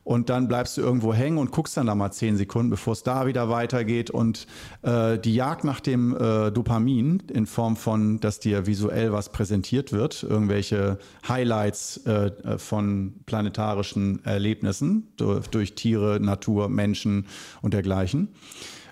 Und 0.05 0.29
dann 0.29 0.47
bleibst 0.47 0.77
du 0.77 0.81
irgendwo 0.81 1.15
hängen 1.15 1.39
und 1.39 1.51
guckst 1.51 1.75
dann 1.75 1.88
da 1.88 1.95
mal 1.95 2.12
zehn 2.12 2.38
Sekunden, 2.38 2.69
bevor 2.69 2.93
es 2.93 3.01
da 3.01 3.25
wieder 3.25 3.50
weitergeht. 3.50 4.12
Und 4.12 4.45
äh, 4.83 5.17
die 5.17 5.33
Jagd 5.33 5.63
nach 5.63 5.79
dem 5.79 6.15
äh, 6.15 6.51
Dopamin 6.51 7.24
in 7.33 7.47
Form 7.47 7.75
von, 7.75 8.19
dass 8.19 8.39
dir 8.39 8.67
visuell 8.67 9.12
was 9.12 9.29
präsentiert 9.29 9.91
wird, 9.91 10.21
irgendwelche 10.21 11.00
Highlights 11.27 11.97
äh, 12.05 12.27
äh 12.27 12.57
von 12.59 13.15
planetarischen 13.25 14.24
Erlebnissen 14.24 15.12
durch, 15.17 15.47
durch, 15.47 15.74
Tiere, 15.74 16.19
Natur, 16.19 16.69
Menschen 16.69 17.25
und 17.63 17.74
dergleichen. 17.74 18.29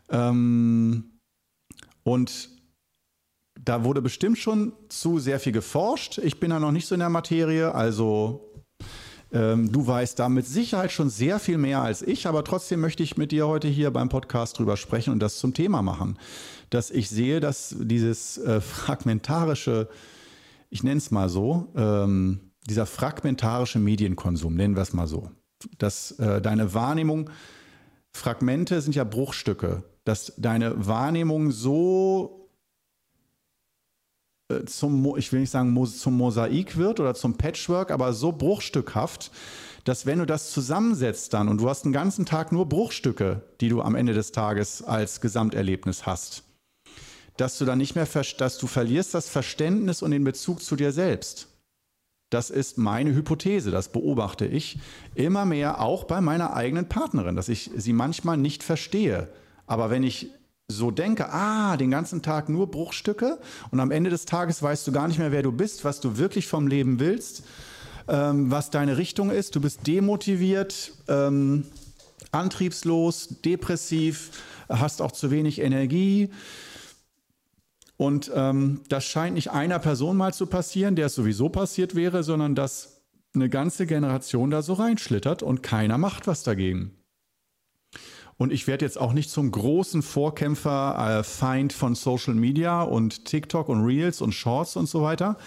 Ähm, 0.10 1.20
und 2.01 2.50
da 3.63 3.84
wurde 3.84 4.01
bestimmt 4.01 4.39
schon 4.39 4.74
zu 4.89 5.20
sehr 5.20 5.39
viel 5.39 5.53
geforscht. 5.53 6.17
Ich 6.17 6.39
bin 6.39 6.50
da 6.50 6.60
noch 6.60 6.72
nicht 6.72 6.88
so 6.88 6.96
in 6.96 7.00
der 7.00 7.10
Materie, 7.10 7.74
also 7.75 8.50
ähm, 9.34 9.72
du 9.72 9.86
weißt 9.86 10.20
da 10.20 10.30
mit 10.30 10.46
Sicherheit 10.46 10.92
schon 10.92 11.10
sehr 11.10 11.40
viel 11.40 11.58
mehr 11.58 11.82
als 11.82 12.04
ich, 12.04 12.28
aber 12.28 12.44
trotzdem 12.44 12.80
möchte 12.80 13.02
ich 13.02 13.18
mit 13.18 13.32
dir 13.32 13.48
heute 13.48 13.68
hier 13.68 13.92
beim 13.92 14.10
Podcast 14.10 14.60
drüber 14.60 14.78
sprechen 14.78 15.12
und 15.12 15.20
das 15.20 15.40
zum 15.40 15.54
Thema 15.54 15.82
machen. 15.82 16.20
Dass 16.70 16.92
ich 16.92 17.10
sehe, 17.10 17.40
dass 17.40 17.75
dieses 17.80 18.38
äh, 18.38 18.62
fragmentarische, 18.62 19.90
ich 20.70 20.84
nenne 20.84 21.00
es 21.00 21.10
mal 21.10 21.30
so, 21.30 21.72
ähm, 21.75 22.52
dieser 22.70 22.86
fragmentarische 22.86 23.80
Medienkonsum, 23.80 24.54
nennen 24.54 24.75
wir 24.75 24.84
es 24.84 24.94
mal 24.94 25.08
so, 25.08 25.30
dass 25.80 26.12
äh, 26.12 26.42
deine 26.42 26.74
Wahrnehmung, 26.74 27.30
Fragmente 28.16 28.80
sind 28.82 28.96
ja 28.96 29.04
Bruchstücke, 29.04 29.84
dass 30.04 30.34
deine 30.38 30.86
Wahrnehmung 30.86 31.50
so 31.50 32.42
zum, 34.65 35.17
ich 35.17 35.31
will 35.31 35.41
nicht 35.41 35.50
sagen 35.50 35.86
zum 35.86 36.17
Mosaik 36.17 36.77
wird 36.77 37.00
oder 37.00 37.13
zum 37.13 37.38
Patchwork, 37.38 37.91
aber 37.91 38.13
so 38.13 38.31
bruchstückhaft, 38.31 39.31
dass 39.83 40.05
wenn 40.05 40.19
du 40.19 40.25
das 40.25 40.51
zusammensetzt 40.51 41.33
dann 41.33 41.50
und 41.50 41.60
du 41.60 41.69
hast 41.69 41.83
einen 41.83 41.93
ganzen 41.93 42.25
Tag 42.25 42.51
nur 42.51 42.67
Bruchstücke, 42.67 43.41
die 43.60 43.69
du 43.69 43.81
am 43.81 43.95
Ende 43.95 44.13
des 44.13 44.31
Tages 44.31 44.81
als 44.81 45.19
Gesamterlebnis 45.19 46.05
hast, 46.05 46.43
dass 47.38 47.57
du 47.57 47.65
dann 47.65 47.79
nicht 47.79 47.95
mehr, 47.95 48.07
dass 48.38 48.57
du 48.57 48.67
verlierst 48.67 49.13
das 49.13 49.29
Verständnis 49.29 50.01
und 50.01 50.12
den 50.12 50.24
Bezug 50.24 50.62
zu 50.62 50.75
dir 50.75 50.91
selbst. 50.91 51.48
Das 52.29 52.50
ist 52.50 52.77
meine 52.77 53.13
Hypothese, 53.13 53.69
das 53.69 53.89
beobachte 53.89 54.45
ich 54.45 54.79
immer 55.13 55.45
mehr 55.45 55.81
auch 55.81 56.05
bei 56.05 56.19
meiner 56.19 56.55
eigenen 56.55 56.89
Partnerin, 56.89 57.36
dass 57.36 57.50
ich 57.50 57.69
sie 57.75 57.93
manchmal 57.93 58.38
nicht 58.38 58.63
verstehe. 58.63 59.27
Aber 59.67 59.89
wenn 59.89 60.03
ich 60.03 60.31
so 60.67 60.91
denke, 60.91 61.29
ah, 61.29 61.77
den 61.77 61.91
ganzen 61.91 62.22
Tag 62.22 62.50
nur 62.50 62.72
Bruchstücke 62.72 63.39
und 63.72 63.79
am 63.79 63.91
Ende 63.91 64.10
des 64.10 64.25
Tages 64.25 64.62
weißt 64.62 64.88
du 64.88 64.91
gar 64.91 65.08
nicht 65.08 65.20
mehr, 65.20 65.32
wer 65.32 65.43
du 65.43 65.51
bist, 65.51 65.84
was 65.84 66.00
du 66.00 66.17
wirklich 66.17 66.48
vom 66.48 66.67
Leben 66.67 67.00
willst, 67.00 67.43
ähm, 68.08 68.50
was 68.50 68.70
deine 68.70 68.98
Richtung 68.98 69.29
ist. 69.29 69.55
Du 69.55 69.62
bist 69.62 69.86
demotiviert, 69.88 70.93
ähm, 71.08 71.65
antriebslos, 72.32 73.41
depressiv, 73.43 74.32
hast 74.70 75.01
auch 75.01 75.12
zu 75.12 75.32
wenig 75.32 75.60
Energie. 75.60 76.29
Und 77.98 78.32
ähm, 78.34 78.82
das 78.89 79.05
scheint 79.05 79.36
nicht 79.36 79.51
einer 79.51 79.79
Person 79.79 80.17
mal 80.17 80.34
zu 80.34 80.48
passieren, 80.48 80.96
der 80.96 81.08
es 81.08 81.15
sowieso 81.15 81.50
passiert 81.50 81.93
wäre, 81.96 82.24
sondern 82.24 82.55
dass 82.55 83.01
eine 83.36 83.50
ganze 83.50 83.86
Generation 83.86 84.50
da 84.50 84.62
so 84.62 84.74
reinschlittert 84.74 85.43
und 85.43 85.63
keiner 85.63 85.98
macht 85.98 86.27
was 86.27 86.43
dagegen. 86.43 86.96
Und 88.38 88.52
ich 88.52 88.68
werde 88.68 88.86
jetzt 88.86 89.00
auch 89.00 89.13
nicht 89.13 89.30
zum 89.30 89.52
großen 89.52 90.02
Vorkämpfer, 90.02 91.20
äh, 91.20 91.24
Feind 91.24 91.74
von 91.74 91.96
Social 91.96 92.34
Media 92.34 92.82
und 92.82 93.25
TikTok 93.25 93.70
und 93.70 93.84
Reels 93.84 94.22
und 94.22 94.34
Shorts 94.34 94.75
und 94.75 94.88
so 94.88 95.02
weiter. 95.02 95.38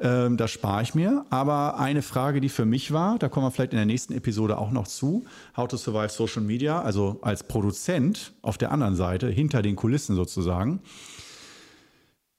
Ähm, 0.00 0.36
das 0.36 0.50
spare 0.50 0.82
ich 0.82 0.94
mir. 0.94 1.26
Aber 1.30 1.78
eine 1.78 2.02
Frage, 2.02 2.40
die 2.40 2.48
für 2.48 2.64
mich 2.64 2.92
war, 2.92 3.18
da 3.18 3.28
kommen 3.28 3.46
wir 3.46 3.50
vielleicht 3.50 3.72
in 3.72 3.78
der 3.78 3.86
nächsten 3.86 4.14
Episode 4.14 4.58
auch 4.58 4.70
noch 4.70 4.88
zu, 4.88 5.24
How 5.56 5.68
to 5.68 5.76
Survive 5.76 6.08
Social 6.08 6.42
Media, 6.42 6.80
also 6.80 7.18
als 7.22 7.42
Produzent 7.42 8.32
auf 8.42 8.56
der 8.56 8.72
anderen 8.72 8.96
Seite, 8.96 9.28
hinter 9.28 9.62
den 9.62 9.76
Kulissen 9.76 10.16
sozusagen 10.16 10.80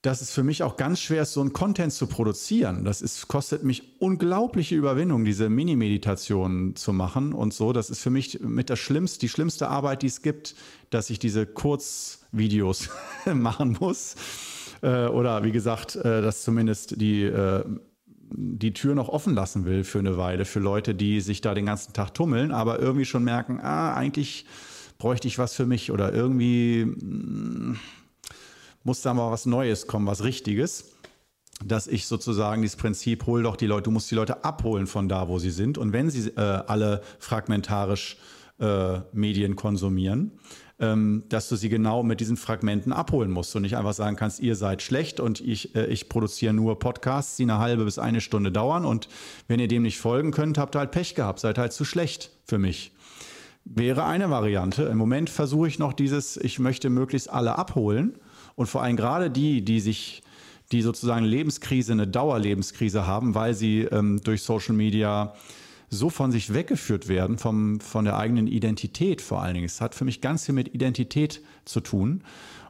dass 0.02 0.22
es 0.22 0.32
für 0.32 0.44
mich 0.44 0.64
auch 0.64 0.78
ganz 0.78 1.00
schwer 1.00 1.22
ist, 1.22 1.34
so 1.34 1.42
einen 1.42 1.54
Content 1.54 1.94
zu 1.94 2.08
produzieren. 2.08 2.84
Das 2.86 3.04
ist, 3.04 3.28
kostet 3.28 3.64
mich 3.64 4.02
unglaubliche 4.02 4.76
Überwindung, 4.76 5.26
diese 5.26 5.48
Mini-Meditationen 5.48 6.76
zu 6.76 6.92
machen 6.92 7.34
und 7.34 7.54
so. 7.54 7.72
Das 7.72 7.92
ist 7.92 8.00
für 8.02 8.10
mich 8.10 8.40
mit 8.40 8.70
der 8.70 8.78
schlimmste, 8.78 9.20
die 9.20 9.30
schlimmste 9.30 9.68
Arbeit, 9.68 10.02
die 10.02 10.08
es 10.08 10.24
gibt, 10.24 10.56
dass 10.90 11.12
ich 11.12 11.20
diese 11.20 11.46
Kurzvideos 11.46 12.90
machen 13.34 13.78
muss. 13.80 14.16
Äh, 14.82 15.06
oder 15.06 15.44
wie 15.44 15.52
gesagt, 15.52 15.96
äh, 15.98 16.24
dass 16.24 16.42
zumindest 16.42 17.00
die, 17.00 17.22
äh, 17.22 17.64
die 18.32 18.74
Tür 18.74 18.96
noch 18.96 19.10
offen 19.10 19.36
lassen 19.36 19.66
will 19.66 19.84
für 19.84 20.00
eine 20.00 20.18
Weile, 20.18 20.46
für 20.46 20.60
Leute, 20.60 20.96
die 20.96 21.22
sich 21.22 21.42
da 21.42 21.54
den 21.54 21.68
ganzen 21.68 21.94
Tag 21.94 22.16
tummeln, 22.16 22.52
aber 22.52 22.80
irgendwie 22.80 23.06
schon 23.06 23.24
merken, 23.24 23.60
ah, 23.62 23.94
eigentlich 23.94 24.48
bräuchte 24.98 25.28
ich 25.28 25.38
was 25.38 25.54
für 25.54 25.68
mich 25.68 25.92
oder 25.92 26.12
irgendwie 26.12 26.86
mh, 26.86 27.74
mm, 27.74 27.80
muss 28.84 29.02
da 29.02 29.14
mal 29.14 29.32
was 29.32 29.46
Neues 29.46 29.88
kommen, 29.88 30.08
was 30.08 30.24
Richtiges 30.24 30.86
dass 31.66 31.88
ich 31.88 32.08
sozusagen 32.08 32.62
dieses 32.62 32.76
Prinzip, 32.76 33.26
hol 33.26 33.44
doch 33.44 33.56
die 33.56 33.68
Leute, 33.68 33.84
du 33.84 33.92
musst 33.92 34.10
die 34.12 34.16
Leute 34.16 34.44
abholen 34.44 34.88
von 34.88 35.08
da, 35.08 35.28
wo 35.28 35.40
sie 35.40 35.52
sind. 35.52 35.78
Und 35.78 35.94
wenn 35.94 36.10
sie 36.10 36.30
äh, 36.30 36.40
alle 36.40 37.02
fragmentarisch 37.20 38.18
äh, 38.60 39.00
Medien 39.14 39.56
konsumieren, 39.56 40.32
ähm, 40.80 41.24
dass 41.30 41.50
du 41.50 41.56
sie 41.56 41.70
genau 41.70 42.04
mit 42.04 42.20
diesen 42.20 42.38
Fragmenten 42.38 42.92
abholen 42.92 43.32
musst 43.32 43.56
und 43.56 43.62
nicht 43.62 43.78
einfach 43.78 43.94
sagen 43.94 44.16
kannst, 44.16 44.40
ihr 44.40 44.56
seid 44.56 44.82
schlecht 44.82 45.20
und 45.20 45.40
ich, 45.40 45.76
äh, 45.76 45.86
ich 45.88 46.10
produziere 46.10 46.54
nur 46.54 46.80
Podcasts, 46.80 47.38
die 47.38 47.44
eine 47.44 47.60
halbe 47.60 47.86
bis 47.86 48.00
eine 48.00 48.22
Stunde 48.22 48.52
dauern 48.52 48.86
und 48.86 49.08
wenn 49.48 49.60
ihr 49.60 49.68
dem 49.68 49.84
nicht 49.84 50.00
folgen 50.00 50.32
könnt, 50.32 50.58
habt 50.58 50.76
ihr 50.76 50.80
halt 50.80 50.92
Pech 50.92 51.14
gehabt, 51.14 51.40
seid 51.40 51.58
halt 51.58 51.74
zu 51.74 51.86
schlecht 51.86 52.32
für 52.46 52.58
mich. 52.58 52.92
Wäre 53.64 54.06
eine 54.06 54.32
Variante. 54.32 54.84
Im 54.84 54.98
Moment 54.98 55.30
versuche 55.30 55.68
ich 55.68 55.78
noch 55.78 55.94
dieses, 55.94 56.36
ich 56.38 56.58
möchte 56.58 56.90
möglichst 56.90 57.30
alle 57.30 57.60
abholen 57.60 58.16
und 58.56 58.68
vor 58.68 58.84
allem 58.84 58.96
gerade 58.96 59.30
die, 59.30 59.64
die 59.64 59.80
sich, 59.80 60.24
die 60.72 60.82
sozusagen 60.82 61.26
Lebenskrise, 61.26 61.94
eine 61.94 62.08
Dauerlebenskrise 62.08 63.08
haben, 63.08 63.36
weil 63.36 63.54
sie 63.54 63.82
ähm, 63.82 64.22
durch 64.24 64.44
Social 64.44 64.76
Media 64.76 65.34
so 65.90 66.10
von 66.10 66.32
sich 66.32 66.54
weggeführt 66.54 67.10
werden, 67.10 67.38
vom, 67.38 67.82
von 67.82 68.06
der 68.06 68.18
eigenen 68.18 68.48
Identität 68.48 69.22
vor 69.22 69.42
allen 69.42 69.56
Dingen. 69.56 69.66
Es 69.66 69.82
hat 69.82 69.94
für 69.94 70.06
mich 70.06 70.22
ganz 70.22 70.46
viel 70.46 70.56
mit 70.56 70.74
Identität 70.74 71.42
zu 71.66 71.82
tun. 71.82 72.24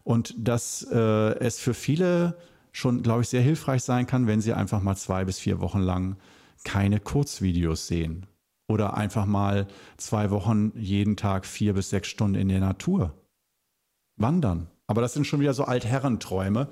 Und 0.03 0.33
dass 0.38 0.81
äh, 0.91 0.97
es 1.39 1.59
für 1.59 1.75
viele 1.75 2.35
schon, 2.71 3.03
glaube 3.03 3.21
ich, 3.21 3.29
sehr 3.29 3.41
hilfreich 3.41 3.83
sein 3.83 4.07
kann, 4.07 4.25
wenn 4.25 4.41
sie 4.41 4.53
einfach 4.53 4.81
mal 4.81 4.95
zwei 4.95 5.23
bis 5.25 5.38
vier 5.38 5.59
Wochen 5.59 5.81
lang 5.81 6.17
keine 6.63 7.00
Kurzvideos 7.00 7.85
sehen. 7.85 8.25
Oder 8.67 8.95
einfach 8.95 9.27
mal 9.27 9.67
zwei 9.97 10.31
Wochen 10.31 10.71
jeden 10.75 11.15
Tag 11.15 11.45
vier 11.45 11.73
bis 11.73 11.91
sechs 11.91 12.07
Stunden 12.07 12.35
in 12.35 12.50
der 12.50 12.59
Natur 12.59 13.13
wandern 14.17 14.67
aber 14.91 15.00
das 15.00 15.13
sind 15.13 15.25
schon 15.25 15.39
wieder 15.39 15.53
so 15.53 15.63
Altherrenträume, 15.63 16.67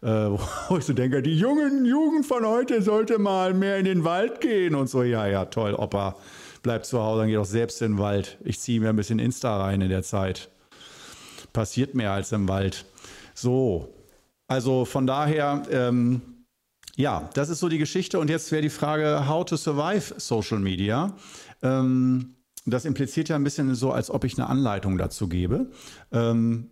äh, 0.00 0.06
wo 0.68 0.76
ich 0.78 0.84
so 0.84 0.92
denke, 0.92 1.22
die 1.22 1.36
jungen 1.36 1.84
Jugend 1.84 2.24
von 2.24 2.46
heute 2.46 2.80
sollte 2.82 3.18
mal 3.18 3.52
mehr 3.52 3.78
in 3.78 3.84
den 3.84 4.04
Wald 4.04 4.40
gehen 4.40 4.76
und 4.76 4.88
so. 4.88 5.02
Ja, 5.02 5.26
ja, 5.26 5.46
toll, 5.46 5.74
Opa, 5.74 6.14
bleib 6.62 6.86
zu 6.86 7.02
Hause, 7.02 7.22
dann 7.22 7.28
geh 7.28 7.34
doch 7.34 7.44
selbst 7.44 7.82
in 7.82 7.94
den 7.94 7.98
Wald. 7.98 8.38
Ich 8.44 8.60
ziehe 8.60 8.78
mir 8.78 8.90
ein 8.90 8.96
bisschen 8.96 9.18
Insta 9.18 9.60
rein 9.60 9.80
in 9.80 9.88
der 9.88 10.04
Zeit. 10.04 10.50
Passiert 11.52 11.96
mehr 11.96 12.12
als 12.12 12.30
im 12.30 12.46
Wald. 12.46 12.84
So, 13.34 13.92
also 14.46 14.84
von 14.84 15.08
daher, 15.08 15.64
ähm, 15.68 16.22
ja, 16.94 17.28
das 17.34 17.48
ist 17.48 17.58
so 17.58 17.68
die 17.68 17.78
Geschichte. 17.78 18.20
Und 18.20 18.30
jetzt 18.30 18.52
wäre 18.52 18.62
die 18.62 18.70
Frage, 18.70 19.28
how 19.28 19.44
to 19.44 19.56
survive 19.56 20.14
Social 20.18 20.60
Media. 20.60 21.12
Ähm, 21.60 22.36
das 22.66 22.84
impliziert 22.84 23.28
ja 23.30 23.34
ein 23.34 23.42
bisschen 23.42 23.74
so, 23.74 23.90
als 23.90 24.10
ob 24.10 24.22
ich 24.22 24.38
eine 24.38 24.48
Anleitung 24.48 24.96
dazu 24.96 25.28
gebe. 25.28 25.72
Ähm, 26.12 26.70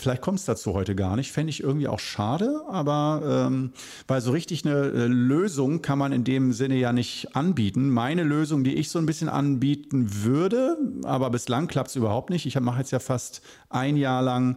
Vielleicht 0.00 0.22
kommt 0.22 0.38
es 0.38 0.46
dazu 0.46 0.72
heute 0.72 0.94
gar 0.94 1.14
nicht. 1.14 1.30
Fände 1.30 1.50
ich 1.50 1.62
irgendwie 1.62 1.86
auch 1.86 1.98
schade, 1.98 2.62
aber 2.68 3.46
ähm, 3.46 3.72
weil 4.08 4.22
so 4.22 4.30
richtig 4.30 4.64
eine 4.64 4.86
äh, 4.86 5.06
Lösung 5.06 5.82
kann 5.82 5.98
man 5.98 6.12
in 6.12 6.24
dem 6.24 6.54
Sinne 6.54 6.76
ja 6.76 6.94
nicht 6.94 7.36
anbieten. 7.36 7.90
Meine 7.90 8.22
Lösung, 8.22 8.64
die 8.64 8.76
ich 8.76 8.88
so 8.88 8.98
ein 8.98 9.04
bisschen 9.04 9.28
anbieten 9.28 10.24
würde, 10.24 10.78
aber 11.04 11.28
bislang 11.28 11.66
klappt 11.66 11.90
es 11.90 11.96
überhaupt 11.96 12.30
nicht. 12.30 12.46
Ich 12.46 12.58
mache 12.58 12.78
jetzt 12.78 12.92
ja 12.92 12.98
fast 12.98 13.42
ein 13.68 13.98
Jahr 13.98 14.22
lang 14.22 14.56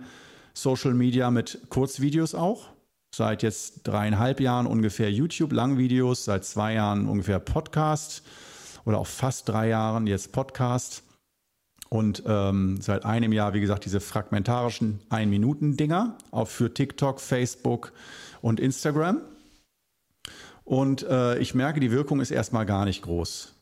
Social 0.53 0.93
Media 0.93 1.29
mit 1.29 1.59
Kurzvideos 1.67 2.35
auch. 2.35 2.69
Seit 3.13 3.43
jetzt 3.43 3.81
dreieinhalb 3.83 4.39
Jahren 4.39 4.65
ungefähr 4.65 5.11
YouTube-Langvideos, 5.11 6.23
seit 6.23 6.45
zwei 6.45 6.75
Jahren 6.75 7.09
ungefähr 7.09 7.39
Podcast 7.39 8.23
oder 8.85 8.97
auch 8.97 9.07
fast 9.07 9.49
drei 9.49 9.67
Jahren 9.67 10.07
jetzt 10.07 10.31
Podcast. 10.31 11.03
Und 11.93 12.23
ähm, 12.25 12.81
seit 12.81 13.05
einem 13.05 13.31
Jahr, 13.33 13.53
wie 13.53 13.61
gesagt, 13.61 13.85
diese 13.85 13.99
fragmentarischen 13.99 15.01
Ein-Minuten-Dinger, 15.09 16.17
auch 16.31 16.47
für 16.47 16.73
TikTok, 16.73 17.21
Facebook 17.21 17.93
und 18.41 18.59
Instagram. 18.59 19.21
Und 20.63 21.03
äh, 21.03 21.37
ich 21.37 21.53
merke, 21.53 21.79
die 21.79 21.91
Wirkung 21.91 22.19
ist 22.19 22.31
erstmal 22.31 22.65
gar 22.65 22.85
nicht 22.85 23.03
groß. 23.03 23.53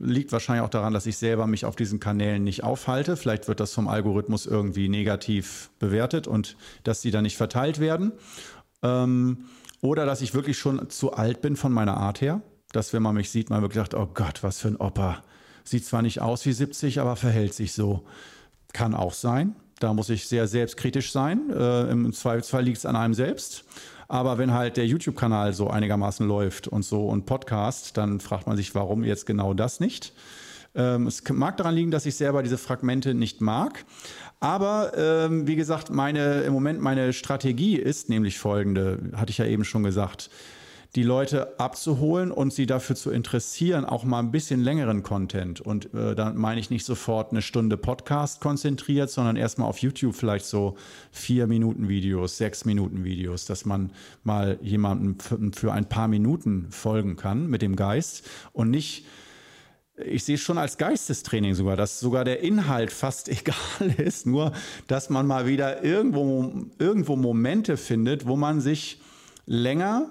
Liegt 0.00 0.32
wahrscheinlich 0.32 0.66
auch 0.66 0.68
daran, 0.68 0.92
dass 0.92 1.06
ich 1.06 1.16
selber 1.16 1.46
mich 1.46 1.64
auf 1.64 1.76
diesen 1.76 1.98
Kanälen 1.98 2.44
nicht 2.44 2.62
aufhalte. 2.62 3.16
Vielleicht 3.16 3.48
wird 3.48 3.58
das 3.58 3.72
vom 3.72 3.88
Algorithmus 3.88 4.44
irgendwie 4.44 4.90
negativ 4.90 5.70
bewertet 5.78 6.26
und 6.26 6.58
dass 6.84 7.00
sie 7.00 7.10
dann 7.10 7.22
nicht 7.22 7.38
verteilt 7.38 7.80
werden. 7.80 8.12
Ähm, 8.82 9.46
oder 9.80 10.04
dass 10.04 10.20
ich 10.20 10.34
wirklich 10.34 10.58
schon 10.58 10.90
zu 10.90 11.14
alt 11.14 11.40
bin 11.40 11.56
von 11.56 11.72
meiner 11.72 11.96
Art 11.96 12.20
her. 12.20 12.42
Dass, 12.72 12.92
wenn 12.92 13.02
man 13.02 13.14
mich 13.14 13.30
sieht, 13.30 13.48
man 13.48 13.62
wirklich 13.62 13.80
sagt, 13.80 13.94
oh 13.94 14.10
Gott, 14.12 14.42
was 14.42 14.60
für 14.60 14.68
ein 14.68 14.76
Opa 14.76 15.22
sieht 15.70 15.84
zwar 15.84 16.02
nicht 16.02 16.20
aus 16.20 16.44
wie 16.46 16.52
70, 16.52 17.00
aber 17.00 17.16
verhält 17.16 17.54
sich 17.54 17.72
so. 17.72 18.04
Kann 18.72 18.94
auch 18.94 19.12
sein. 19.12 19.56
Da 19.78 19.94
muss 19.94 20.10
ich 20.10 20.26
sehr 20.26 20.46
selbstkritisch 20.46 21.12
sein. 21.12 21.50
Äh, 21.50 21.90
Im 21.90 22.12
Zweifelsfall 22.12 22.64
liegt 22.64 22.78
es 22.78 22.86
an 22.86 22.96
einem 22.96 23.14
selbst. 23.14 23.64
Aber 24.08 24.38
wenn 24.38 24.52
halt 24.52 24.76
der 24.76 24.86
YouTube-Kanal 24.86 25.52
so 25.52 25.68
einigermaßen 25.68 26.26
läuft 26.26 26.66
und 26.66 26.82
so 26.82 27.06
und 27.06 27.26
Podcast, 27.26 27.96
dann 27.96 28.20
fragt 28.20 28.46
man 28.46 28.56
sich, 28.56 28.74
warum 28.74 29.04
jetzt 29.04 29.26
genau 29.26 29.54
das 29.54 29.80
nicht. 29.80 30.12
Ähm, 30.74 31.06
es 31.06 31.22
mag 31.28 31.56
daran 31.58 31.74
liegen, 31.74 31.90
dass 31.90 32.06
ich 32.06 32.16
selber 32.16 32.42
diese 32.42 32.58
Fragmente 32.58 33.14
nicht 33.14 33.40
mag. 33.40 33.84
Aber 34.40 34.92
ähm, 34.96 35.46
wie 35.46 35.56
gesagt, 35.56 35.90
meine 35.90 36.42
im 36.42 36.52
Moment 36.52 36.80
meine 36.80 37.12
Strategie 37.12 37.76
ist 37.76 38.08
nämlich 38.08 38.38
folgende, 38.38 38.98
hatte 39.14 39.30
ich 39.30 39.38
ja 39.38 39.44
eben 39.44 39.64
schon 39.64 39.82
gesagt 39.82 40.30
die 40.98 41.04
Leute 41.04 41.60
abzuholen 41.60 42.32
und 42.32 42.52
sie 42.52 42.66
dafür 42.66 42.96
zu 42.96 43.12
interessieren, 43.12 43.84
auch 43.84 44.02
mal 44.02 44.18
ein 44.18 44.32
bisschen 44.32 44.60
längeren 44.60 45.04
Content. 45.04 45.60
Und 45.60 45.94
äh, 45.94 46.16
da 46.16 46.32
meine 46.32 46.60
ich 46.60 46.70
nicht 46.70 46.84
sofort 46.84 47.30
eine 47.30 47.40
Stunde 47.40 47.76
Podcast 47.76 48.40
konzentriert, 48.40 49.08
sondern 49.08 49.36
erstmal 49.36 49.68
auf 49.68 49.78
YouTube 49.78 50.16
vielleicht 50.16 50.44
so 50.44 50.76
vier 51.12 51.46
Minuten 51.46 51.88
Videos, 51.88 52.36
sechs 52.36 52.64
Minuten 52.64 53.04
Videos, 53.04 53.44
dass 53.44 53.64
man 53.64 53.92
mal 54.24 54.58
jemandem 54.60 55.20
für, 55.20 55.38
für 55.54 55.72
ein 55.72 55.88
paar 55.88 56.08
Minuten 56.08 56.66
folgen 56.70 57.14
kann 57.14 57.46
mit 57.46 57.62
dem 57.62 57.76
Geist 57.76 58.28
und 58.52 58.72
nicht 58.72 59.06
ich 60.04 60.24
sehe 60.24 60.34
es 60.34 60.40
schon 60.40 60.58
als 60.58 60.78
Geistestraining 60.78 61.54
sogar, 61.54 61.76
dass 61.76 61.98
sogar 61.98 62.24
der 62.24 62.40
Inhalt 62.40 62.92
fast 62.92 63.28
egal 63.28 63.94
ist, 63.98 64.26
nur 64.26 64.50
dass 64.88 65.10
man 65.10 65.28
mal 65.28 65.46
wieder 65.46 65.84
irgendwo, 65.84 66.66
irgendwo 66.80 67.14
Momente 67.14 67.76
findet, 67.76 68.26
wo 68.26 68.34
man 68.34 68.60
sich 68.60 69.00
länger 69.46 70.10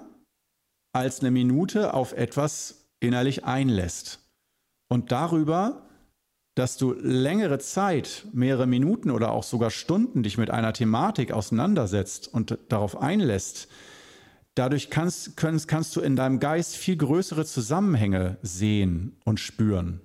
als 0.98 1.20
eine 1.20 1.30
Minute 1.30 1.94
auf 1.94 2.12
etwas 2.12 2.88
innerlich 3.00 3.44
einlässt. 3.44 4.20
Und 4.88 5.12
darüber, 5.12 5.86
dass 6.54 6.76
du 6.76 6.92
längere 6.92 7.58
Zeit, 7.58 8.26
mehrere 8.32 8.66
Minuten 8.66 9.10
oder 9.10 9.30
auch 9.30 9.44
sogar 9.44 9.70
Stunden 9.70 10.22
dich 10.22 10.38
mit 10.38 10.50
einer 10.50 10.72
Thematik 10.72 11.32
auseinandersetzt 11.32 12.26
und 12.32 12.58
darauf 12.68 13.00
einlässt, 13.00 13.68
dadurch 14.54 14.90
kannst, 14.90 15.36
kannst, 15.36 15.68
kannst 15.68 15.94
du 15.94 16.00
in 16.00 16.16
deinem 16.16 16.40
Geist 16.40 16.76
viel 16.76 16.96
größere 16.96 17.44
Zusammenhänge 17.44 18.38
sehen 18.42 19.16
und 19.24 19.38
spüren. 19.38 20.00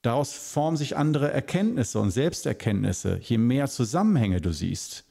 Daraus 0.00 0.32
formen 0.32 0.76
sich 0.76 0.96
andere 0.96 1.30
Erkenntnisse 1.30 2.00
und 2.00 2.10
Selbsterkenntnisse, 2.10 3.18
je 3.20 3.38
mehr 3.38 3.68
Zusammenhänge 3.68 4.40
du 4.40 4.52
siehst 4.52 5.04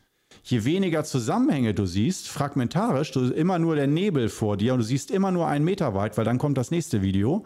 je 0.45 0.63
weniger 0.63 1.03
Zusammenhänge 1.03 1.73
du 1.73 1.85
siehst, 1.85 2.27
fragmentarisch, 2.27 3.11
du 3.11 3.31
immer 3.31 3.57
nur 3.59 3.75
der 3.75 3.87
Nebel 3.87 4.29
vor 4.29 4.57
dir 4.57 4.73
und 4.73 4.79
du 4.79 4.85
siehst 4.85 5.09
immer 5.09 5.31
nur 5.31 5.47
einen 5.47 5.65
Meter 5.65 5.95
weit, 5.95 6.17
weil 6.17 6.25
dann 6.25 6.37
kommt 6.37 6.57
das 6.57 6.71
nächste 6.71 7.01
Video, 7.01 7.43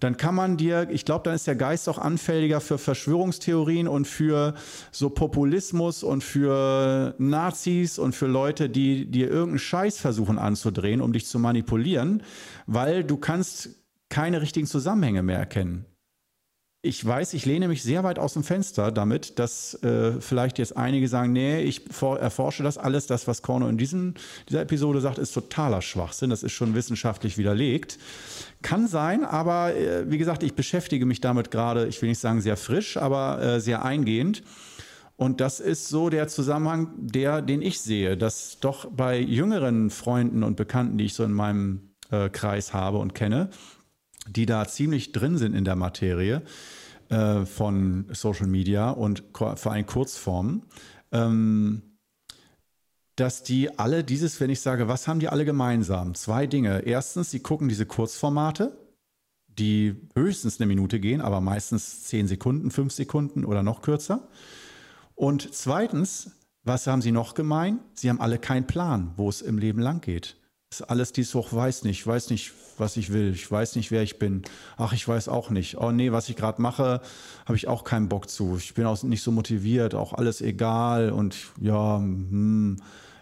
dann 0.00 0.18
kann 0.18 0.34
man 0.34 0.58
dir, 0.58 0.88
ich 0.90 1.06
glaube, 1.06 1.22
dann 1.24 1.34
ist 1.34 1.46
der 1.46 1.56
Geist 1.56 1.88
auch 1.88 1.96
anfälliger 1.96 2.60
für 2.60 2.76
Verschwörungstheorien 2.76 3.88
und 3.88 4.06
für 4.06 4.54
so 4.92 5.08
Populismus 5.08 6.02
und 6.02 6.22
für 6.22 7.14
Nazis 7.16 7.98
und 7.98 8.14
für 8.14 8.26
Leute, 8.26 8.68
die 8.68 9.10
dir 9.10 9.28
irgendeinen 9.30 9.58
Scheiß 9.58 9.98
versuchen 9.98 10.38
anzudrehen, 10.38 11.00
um 11.00 11.14
dich 11.14 11.24
zu 11.24 11.38
manipulieren, 11.38 12.22
weil 12.66 13.02
du 13.02 13.16
kannst 13.16 13.70
keine 14.10 14.42
richtigen 14.42 14.66
Zusammenhänge 14.66 15.22
mehr 15.22 15.38
erkennen 15.38 15.86
ich 16.82 17.04
weiß, 17.04 17.34
ich 17.34 17.46
lehne 17.46 17.68
mich 17.68 17.82
sehr 17.82 18.04
weit 18.04 18.18
aus 18.18 18.34
dem 18.34 18.44
Fenster 18.44 18.92
damit, 18.92 19.38
dass 19.38 19.74
äh, 19.82 20.20
vielleicht 20.20 20.58
jetzt 20.58 20.76
einige 20.76 21.08
sagen, 21.08 21.32
nee, 21.32 21.60
ich 21.60 21.82
erforsche 22.00 22.62
das 22.62 22.78
alles. 22.78 23.06
Das, 23.06 23.26
was 23.26 23.42
Korno 23.42 23.68
in 23.68 23.76
diesem, 23.76 24.14
dieser 24.48 24.62
Episode 24.62 25.00
sagt, 25.00 25.18
ist 25.18 25.32
totaler 25.32 25.82
Schwachsinn. 25.82 26.30
Das 26.30 26.42
ist 26.42 26.52
schon 26.52 26.74
wissenschaftlich 26.74 27.38
widerlegt. 27.38 27.98
Kann 28.62 28.86
sein, 28.86 29.24
aber 29.24 29.74
äh, 29.74 30.10
wie 30.10 30.18
gesagt, 30.18 30.42
ich 30.42 30.54
beschäftige 30.54 31.06
mich 31.06 31.20
damit 31.20 31.50
gerade, 31.50 31.86
ich 31.86 32.00
will 32.02 32.08
nicht 32.08 32.20
sagen 32.20 32.40
sehr 32.40 32.56
frisch, 32.56 32.96
aber 32.96 33.42
äh, 33.42 33.60
sehr 33.60 33.84
eingehend. 33.84 34.42
Und 35.16 35.40
das 35.40 35.60
ist 35.60 35.88
so 35.88 36.10
der 36.10 36.28
Zusammenhang, 36.28 36.90
der, 36.98 37.40
den 37.42 37.62
ich 37.62 37.80
sehe, 37.80 38.16
dass 38.16 38.60
doch 38.60 38.86
bei 38.90 39.18
jüngeren 39.18 39.90
Freunden 39.90 40.42
und 40.42 40.56
Bekannten, 40.56 40.98
die 40.98 41.06
ich 41.06 41.14
so 41.14 41.24
in 41.24 41.32
meinem 41.32 41.94
äh, 42.10 42.28
Kreis 42.28 42.74
habe 42.74 42.98
und 42.98 43.14
kenne, 43.14 43.50
die 44.28 44.46
da 44.46 44.66
ziemlich 44.66 45.12
drin 45.12 45.38
sind 45.38 45.54
in 45.54 45.64
der 45.64 45.76
Materie 45.76 46.42
äh, 47.08 47.44
von 47.44 48.06
Social 48.12 48.46
Media 48.46 48.90
und 48.90 49.24
vor 49.32 49.72
allem 49.72 49.86
Kurzformen, 49.86 50.62
ähm, 51.12 51.82
dass 53.16 53.42
die 53.42 53.78
alle 53.78 54.04
dieses, 54.04 54.40
wenn 54.40 54.50
ich 54.50 54.60
sage, 54.60 54.88
was 54.88 55.08
haben 55.08 55.20
die 55.20 55.28
alle 55.28 55.44
gemeinsam? 55.44 56.14
Zwei 56.14 56.46
Dinge. 56.46 56.80
Erstens, 56.80 57.30
sie 57.30 57.40
gucken 57.40 57.68
diese 57.68 57.86
Kurzformate, 57.86 58.76
die 59.48 59.96
höchstens 60.14 60.60
eine 60.60 60.66
Minute 60.66 61.00
gehen, 61.00 61.22
aber 61.22 61.40
meistens 61.40 62.04
zehn 62.04 62.26
Sekunden, 62.28 62.70
fünf 62.70 62.92
Sekunden 62.92 63.44
oder 63.44 63.62
noch 63.62 63.80
kürzer. 63.80 64.28
Und 65.14 65.54
zweitens, 65.54 66.32
was 66.62 66.86
haben 66.86 67.00
sie 67.00 67.12
noch 67.12 67.34
gemein? 67.34 67.78
Sie 67.94 68.10
haben 68.10 68.20
alle 68.20 68.38
keinen 68.38 68.66
Plan, 68.66 69.14
wo 69.16 69.30
es 69.30 69.40
im 69.40 69.56
Leben 69.56 69.80
lang 69.80 70.02
geht. 70.02 70.36
Ist 70.70 70.82
alles 70.82 71.12
dies 71.12 71.32
hoch, 71.34 71.52
weiß 71.52 71.84
nicht, 71.84 72.04
weiß 72.06 72.30
nicht, 72.30 72.52
was 72.76 72.96
ich 72.96 73.12
will, 73.12 73.32
ich 73.32 73.48
weiß 73.50 73.76
nicht, 73.76 73.90
wer 73.92 74.02
ich 74.02 74.18
bin. 74.18 74.42
Ach, 74.76 74.92
ich 74.92 75.06
weiß 75.06 75.28
auch 75.28 75.50
nicht. 75.50 75.78
Oh 75.78 75.92
nee, 75.92 76.10
was 76.10 76.28
ich 76.28 76.36
gerade 76.36 76.60
mache, 76.60 77.00
habe 77.44 77.56
ich 77.56 77.68
auch 77.68 77.84
keinen 77.84 78.08
Bock 78.08 78.28
zu. 78.28 78.56
Ich 78.56 78.74
bin 78.74 78.84
auch 78.84 79.00
nicht 79.04 79.22
so 79.22 79.30
motiviert, 79.30 79.94
auch 79.94 80.12
alles 80.12 80.40
egal 80.40 81.10
und 81.10 81.36
ja, 81.60 81.98
hm. 81.98 82.78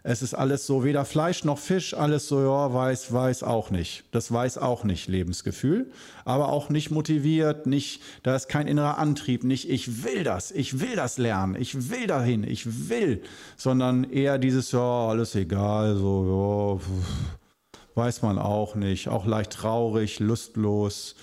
Es 0.06 0.20
ist 0.20 0.34
alles 0.34 0.66
so, 0.66 0.84
weder 0.84 1.06
Fleisch 1.06 1.44
noch 1.44 1.58
Fisch, 1.58 1.94
alles 1.94 2.28
so, 2.28 2.42
ja, 2.42 2.74
weiß, 2.74 3.10
weiß 3.14 3.42
auch 3.42 3.70
nicht. 3.70 4.04
Das 4.10 4.30
weiß 4.30 4.58
auch 4.58 4.84
nicht 4.84 5.08
Lebensgefühl, 5.08 5.90
aber 6.26 6.50
auch 6.50 6.68
nicht 6.68 6.90
motiviert, 6.90 7.66
nicht, 7.66 8.02
da 8.22 8.36
ist 8.36 8.50
kein 8.50 8.66
innerer 8.66 8.98
Antrieb, 8.98 9.44
nicht 9.44 9.70
ich 9.70 10.04
will 10.04 10.22
das, 10.22 10.50
ich 10.50 10.78
will 10.78 10.94
das 10.94 11.16
lernen, 11.16 11.56
ich 11.58 11.88
will 11.88 12.06
dahin, 12.06 12.44
ich 12.44 12.90
will, 12.90 13.22
sondern 13.56 14.04
eher 14.04 14.36
dieses, 14.36 14.72
ja, 14.72 15.08
alles 15.08 15.34
egal, 15.36 15.96
so, 15.96 16.78
ja, 16.84 17.74
weiß 17.94 18.20
man 18.20 18.38
auch 18.38 18.74
nicht, 18.74 19.08
auch 19.08 19.24
leicht 19.24 19.52
traurig, 19.52 20.20
lustlos. 20.20 21.14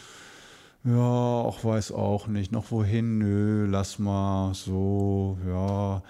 Ja, 0.84 0.96
auch 0.96 1.64
weiß 1.64 1.92
auch 1.92 2.26
nicht, 2.26 2.52
noch 2.52 2.72
wohin, 2.72 3.20
nö, 3.20 3.68
lass 3.70 4.00
mal, 4.00 4.56
so, 4.56 5.38
ja. 5.48 6.02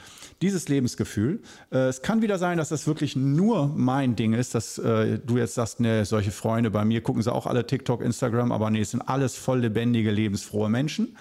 Dieses 0.41 0.69
Lebensgefühl. 0.69 1.41
Äh, 1.73 1.89
es 1.89 2.01
kann 2.01 2.21
wieder 2.21 2.37
sein, 2.37 2.57
dass 2.57 2.69
das 2.69 2.87
wirklich 2.87 3.17
nur 3.17 3.67
mein 3.67 4.15
Ding 4.15 4.31
ist, 4.31 4.55
dass 4.55 4.77
äh, 4.77 5.19
du 5.19 5.37
jetzt 5.37 5.55
sagst, 5.55 5.81
ne, 5.81 6.05
solche 6.05 6.31
Freunde 6.31 6.71
bei 6.71 6.85
mir 6.85 7.01
gucken 7.01 7.21
sie 7.21 7.33
auch 7.33 7.47
alle 7.47 7.67
TikTok, 7.67 8.01
Instagram, 8.01 8.53
aber 8.53 8.69
nee, 8.69 8.79
es 8.79 8.91
sind 8.91 9.01
alles 9.01 9.35
voll 9.35 9.59
lebendige, 9.59 10.09
lebensfrohe 10.09 10.69
Menschen. 10.69 11.17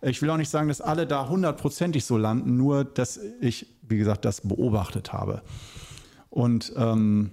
Ich 0.00 0.22
will 0.22 0.30
auch 0.30 0.38
nicht 0.38 0.50
sagen, 0.50 0.68
dass 0.68 0.80
alle 0.80 1.06
da 1.06 1.28
hundertprozentig 1.28 2.06
so 2.06 2.16
landen, 2.16 2.56
nur 2.56 2.84
dass 2.84 3.20
ich, 3.40 3.66
wie 3.82 3.98
gesagt, 3.98 4.24
das 4.24 4.40
beobachtet 4.40 5.12
habe. 5.12 5.42
Und 6.30 6.72
ähm, 6.76 7.32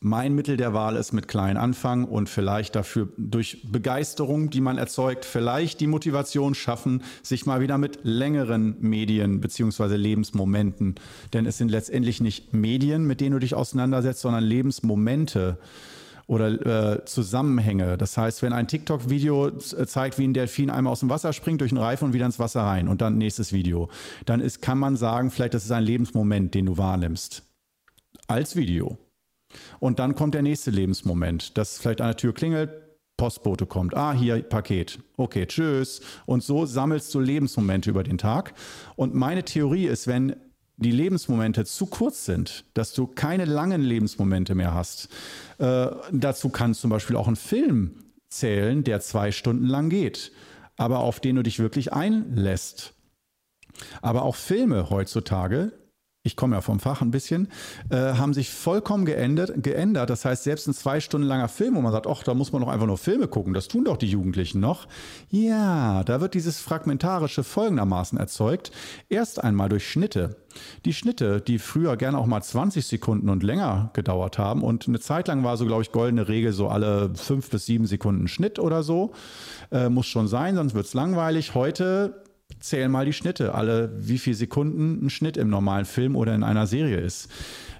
mein 0.00 0.34
Mittel 0.34 0.56
der 0.56 0.74
Wahl 0.74 0.96
ist 0.96 1.12
mit 1.12 1.26
klein 1.26 1.56
anfangen 1.56 2.04
und 2.04 2.28
vielleicht 2.28 2.76
dafür 2.76 3.08
durch 3.16 3.62
Begeisterung, 3.70 4.48
die 4.50 4.60
man 4.60 4.78
erzeugt, 4.78 5.24
vielleicht 5.24 5.80
die 5.80 5.88
Motivation 5.88 6.54
schaffen, 6.54 7.02
sich 7.22 7.46
mal 7.46 7.60
wieder 7.60 7.78
mit 7.78 8.00
längeren 8.04 8.76
Medien 8.80 9.40
beziehungsweise 9.40 9.96
Lebensmomenten, 9.96 10.94
denn 11.32 11.46
es 11.46 11.58
sind 11.58 11.70
letztendlich 11.70 12.20
nicht 12.20 12.52
Medien, 12.52 13.06
mit 13.06 13.20
denen 13.20 13.32
du 13.32 13.38
dich 13.40 13.54
auseinandersetzt, 13.54 14.20
sondern 14.20 14.44
Lebensmomente 14.44 15.58
oder 16.28 16.94
äh, 16.94 17.04
Zusammenhänge. 17.06 17.96
Das 17.96 18.16
heißt, 18.16 18.42
wenn 18.42 18.52
ein 18.52 18.68
TikTok-Video 18.68 19.50
zeigt, 19.50 20.18
wie 20.18 20.28
ein 20.28 20.34
Delfin 20.34 20.70
einmal 20.70 20.92
aus 20.92 21.00
dem 21.00 21.08
Wasser 21.08 21.32
springt, 21.32 21.60
durch 21.60 21.72
einen 21.72 21.80
Reifen 21.80 22.04
und 22.04 22.12
wieder 22.12 22.26
ins 22.26 22.38
Wasser 22.38 22.60
rein 22.60 22.86
und 22.86 23.00
dann 23.00 23.18
nächstes 23.18 23.52
Video, 23.52 23.88
dann 24.26 24.40
ist, 24.40 24.62
kann 24.62 24.78
man 24.78 24.96
sagen, 24.96 25.30
vielleicht 25.30 25.54
das 25.54 25.64
ist 25.64 25.72
ein 25.72 25.82
Lebensmoment, 25.82 26.54
den 26.54 26.66
du 26.66 26.76
wahrnimmst. 26.76 27.42
Als 28.28 28.54
Video. 28.54 28.98
Und 29.80 29.98
dann 29.98 30.14
kommt 30.14 30.34
der 30.34 30.42
nächste 30.42 30.70
Lebensmoment, 30.70 31.56
dass 31.56 31.78
vielleicht 31.78 32.00
an 32.00 32.08
der 32.08 32.16
Tür 32.16 32.34
klingelt, 32.34 32.70
Postbote 33.16 33.66
kommt. 33.66 33.96
Ah, 33.96 34.12
hier 34.12 34.42
Paket. 34.42 35.00
Okay, 35.16 35.46
tschüss. 35.46 36.00
Und 36.24 36.42
so 36.42 36.66
sammelst 36.66 37.12
du 37.14 37.20
Lebensmomente 37.20 37.90
über 37.90 38.04
den 38.04 38.16
Tag. 38.16 38.54
Und 38.94 39.14
meine 39.14 39.44
Theorie 39.44 39.86
ist, 39.86 40.06
wenn 40.06 40.36
die 40.76 40.92
Lebensmomente 40.92 41.64
zu 41.64 41.86
kurz 41.86 42.24
sind, 42.24 42.64
dass 42.74 42.92
du 42.94 43.08
keine 43.08 43.44
langen 43.44 43.82
Lebensmomente 43.82 44.54
mehr 44.54 44.72
hast. 44.72 45.08
Äh, 45.58 45.88
dazu 46.12 46.50
kann 46.50 46.72
zum 46.74 46.90
Beispiel 46.90 47.16
auch 47.16 47.26
ein 47.26 47.36
Film 47.36 48.04
zählen, 48.28 48.84
der 48.84 49.00
zwei 49.00 49.32
Stunden 49.32 49.66
lang 49.66 49.90
geht, 49.90 50.30
aber 50.76 51.00
auf 51.00 51.18
den 51.18 51.34
du 51.34 51.42
dich 51.42 51.58
wirklich 51.58 51.92
einlässt. 51.92 52.94
Aber 54.02 54.22
auch 54.22 54.36
Filme 54.36 54.90
heutzutage 54.90 55.72
ich 56.24 56.36
komme 56.36 56.56
ja 56.56 56.60
vom 56.60 56.80
Fach 56.80 57.00
ein 57.00 57.10
bisschen, 57.10 57.48
äh, 57.90 57.96
haben 57.96 58.34
sich 58.34 58.50
vollkommen 58.50 59.06
geändert, 59.06 59.52
geändert. 59.62 60.10
Das 60.10 60.24
heißt, 60.24 60.44
selbst 60.44 60.66
ein 60.66 60.74
zwei 60.74 61.00
Stunden 61.00 61.26
langer 61.26 61.48
Film, 61.48 61.76
wo 61.76 61.80
man 61.80 61.92
sagt, 61.92 62.06
ach, 62.06 62.22
da 62.22 62.34
muss 62.34 62.52
man 62.52 62.60
doch 62.60 62.68
einfach 62.68 62.86
nur 62.86 62.98
Filme 62.98 63.28
gucken, 63.28 63.54
das 63.54 63.68
tun 63.68 63.84
doch 63.84 63.96
die 63.96 64.10
Jugendlichen 64.10 64.60
noch. 64.60 64.88
Ja, 65.30 66.02
da 66.04 66.20
wird 66.20 66.34
dieses 66.34 66.60
Fragmentarische 66.60 67.44
folgendermaßen 67.44 68.18
erzeugt. 68.18 68.72
Erst 69.08 69.42
einmal 69.42 69.68
durch 69.68 69.88
Schnitte. 69.88 70.36
Die 70.84 70.92
Schnitte, 70.92 71.40
die 71.40 71.58
früher 71.58 71.96
gerne 71.96 72.18
auch 72.18 72.26
mal 72.26 72.42
20 72.42 72.84
Sekunden 72.84 73.28
und 73.28 73.44
länger 73.44 73.90
gedauert 73.92 74.38
haben 74.38 74.62
und 74.62 74.88
eine 74.88 74.98
Zeit 74.98 75.28
lang 75.28 75.44
war 75.44 75.56
so, 75.56 75.66
glaube 75.66 75.82
ich, 75.82 75.92
goldene 75.92 76.26
Regel, 76.26 76.52
so 76.52 76.68
alle 76.68 77.14
fünf 77.14 77.48
bis 77.48 77.66
sieben 77.66 77.86
Sekunden 77.86 78.26
Schnitt 78.26 78.58
oder 78.58 78.82
so. 78.82 79.12
Äh, 79.70 79.88
muss 79.88 80.06
schon 80.06 80.26
sein, 80.26 80.56
sonst 80.56 80.74
wird 80.74 80.86
es 80.86 80.94
langweilig. 80.94 81.54
Heute 81.54 82.22
zähl 82.60 82.88
mal 82.88 83.04
die 83.04 83.12
Schnitte, 83.12 83.54
alle 83.54 83.90
wie 83.98 84.18
viele 84.18 84.36
Sekunden 84.36 85.06
ein 85.06 85.10
Schnitt 85.10 85.36
im 85.36 85.50
normalen 85.50 85.84
Film 85.84 86.16
oder 86.16 86.34
in 86.34 86.42
einer 86.42 86.66
Serie 86.66 86.98
ist. 86.98 87.28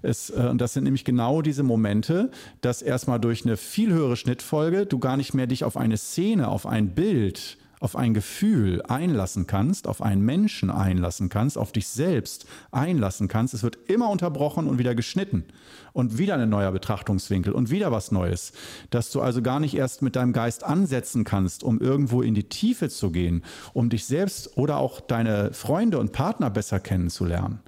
Es, 0.02 0.30
äh, 0.30 0.54
das 0.54 0.72
sind 0.72 0.84
nämlich 0.84 1.04
genau 1.04 1.42
diese 1.42 1.62
Momente, 1.62 2.30
dass 2.60 2.82
erstmal 2.82 3.20
durch 3.20 3.44
eine 3.44 3.56
viel 3.56 3.92
höhere 3.92 4.16
Schnittfolge 4.16 4.86
du 4.86 4.98
gar 4.98 5.16
nicht 5.16 5.34
mehr 5.34 5.46
dich 5.46 5.64
auf 5.64 5.76
eine 5.76 5.96
Szene, 5.96 6.48
auf 6.48 6.66
ein 6.66 6.94
Bild 6.94 7.58
auf 7.80 7.96
ein 7.96 8.14
Gefühl 8.14 8.82
einlassen 8.82 9.46
kannst, 9.46 9.86
auf 9.86 10.02
einen 10.02 10.22
Menschen 10.22 10.70
einlassen 10.70 11.28
kannst, 11.28 11.58
auf 11.58 11.72
dich 11.72 11.88
selbst 11.88 12.46
einlassen 12.70 13.28
kannst. 13.28 13.54
Es 13.54 13.62
wird 13.62 13.78
immer 13.88 14.10
unterbrochen 14.10 14.66
und 14.66 14.78
wieder 14.78 14.94
geschnitten 14.94 15.44
und 15.92 16.18
wieder 16.18 16.34
ein 16.34 16.48
neuer 16.48 16.72
Betrachtungswinkel 16.72 17.52
und 17.52 17.70
wieder 17.70 17.92
was 17.92 18.12
Neues, 18.12 18.52
dass 18.90 19.10
du 19.10 19.20
also 19.20 19.42
gar 19.42 19.60
nicht 19.60 19.74
erst 19.74 20.02
mit 20.02 20.16
deinem 20.16 20.32
Geist 20.32 20.64
ansetzen 20.64 21.24
kannst, 21.24 21.62
um 21.62 21.80
irgendwo 21.80 22.22
in 22.22 22.34
die 22.34 22.48
Tiefe 22.48 22.88
zu 22.88 23.10
gehen, 23.10 23.44
um 23.72 23.88
dich 23.90 24.06
selbst 24.06 24.56
oder 24.56 24.78
auch 24.78 25.00
deine 25.00 25.52
Freunde 25.52 25.98
und 25.98 26.12
Partner 26.12 26.50
besser 26.50 26.80
kennenzulernen. 26.80 27.60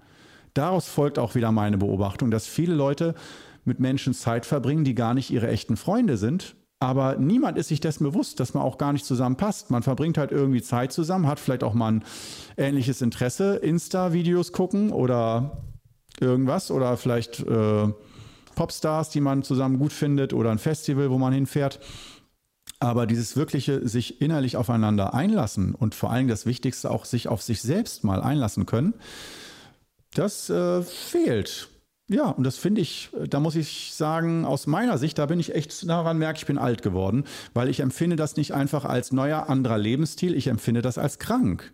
Daraus 0.55 0.89
folgt 0.89 1.19
auch 1.19 1.35
wieder 1.35 1.53
meine 1.53 1.79
Beobachtung, 1.79 2.31
dass 2.31 2.47
viele 2.47 2.75
Leute 2.75 3.15
mit 3.65 3.79
Menschen 3.79 4.15
Zeit 4.15 4.47
verbringen, 4.47 4.85
die 4.85 4.95
gar 4.95 5.15
nicht 5.15 5.31
ihre 5.31 5.49
echten 5.49 5.77
Freunde 5.77 6.17
sind, 6.17 6.57
aber 6.81 7.17
niemand 7.17 7.59
ist 7.59 7.69
sich 7.69 7.81
dessen 7.81 8.05
bewusst, 8.05 8.41
dass 8.41 8.55
man 8.55 8.63
auch 8.63 8.79
gar 8.79 8.95
nicht 8.95 9.05
zusammenpasst. 9.05 9.71
Man 9.71 9.83
verbringt 9.83 10.17
halt 10.17 10.33
irgendwie 10.33 10.63
Zeit 10.63 10.93
zusammen, 10.93 11.27
hat 11.27 11.39
vielleicht 11.39 11.63
auch 11.63 11.75
mal 11.75 11.93
ein 11.93 12.05
ähnliches 12.57 13.03
Interesse, 13.03 13.57
Insta-Videos 13.57 14.53
gucken 14.53 14.91
oder 14.91 15.63
irgendwas 16.19 16.71
oder 16.71 16.97
vielleicht 16.97 17.41
äh, 17.41 17.89
Popstars, 18.55 19.11
die 19.11 19.21
man 19.21 19.43
zusammen 19.43 19.79
gut 19.79 19.93
findet 19.93 20.33
oder 20.33 20.51
ein 20.51 20.59
Festival, 20.59 21.11
wo 21.11 21.19
man 21.19 21.35
hinfährt. 21.35 21.81
Aber 22.79 23.07
dieses 23.07 23.37
wirkliche 23.37 23.87
sich 23.87 24.23
innerlich 24.23 24.57
aufeinander 24.57 25.13
einlassen 25.13 25.75
und 25.75 25.95
vor 25.95 26.11
allem 26.11 26.29
das 26.29 26.47
Wichtigste 26.47 26.91
auch 26.91 27.05
sich 27.05 27.29
auf 27.29 27.43
sich 27.43 27.61
selbst 27.61 28.05
mal 28.05 28.23
einlassen 28.23 28.65
können, 28.65 28.95
das 30.15 30.49
äh, 30.49 30.81
fehlt. 30.81 31.69
Ja, 32.13 32.31
und 32.31 32.43
das 32.43 32.57
finde 32.57 32.81
ich, 32.81 33.11
da 33.29 33.39
muss 33.39 33.55
ich 33.55 33.93
sagen, 33.95 34.45
aus 34.45 34.67
meiner 34.67 34.99
Sicht, 34.99 35.17
da 35.19 35.27
bin 35.27 35.39
ich 35.39 35.55
echt 35.55 35.89
daran 35.89 36.19
merke, 36.19 36.39
ich 36.39 36.47
bin 36.47 36.59
alt 36.59 36.83
geworden, 36.83 37.23
weil 37.55 37.69
ich 37.69 37.79
empfinde 37.79 38.17
das 38.17 38.37
nicht 38.37 38.53
einfach 38.53 38.85
als 38.85 39.13
neuer 39.13 39.49
anderer 39.49 39.79
Lebensstil, 39.79 40.35
ich 40.35 40.49
empfinde 40.49 40.83
das 40.83 40.99
als 40.99 41.21
krank. 41.21 41.73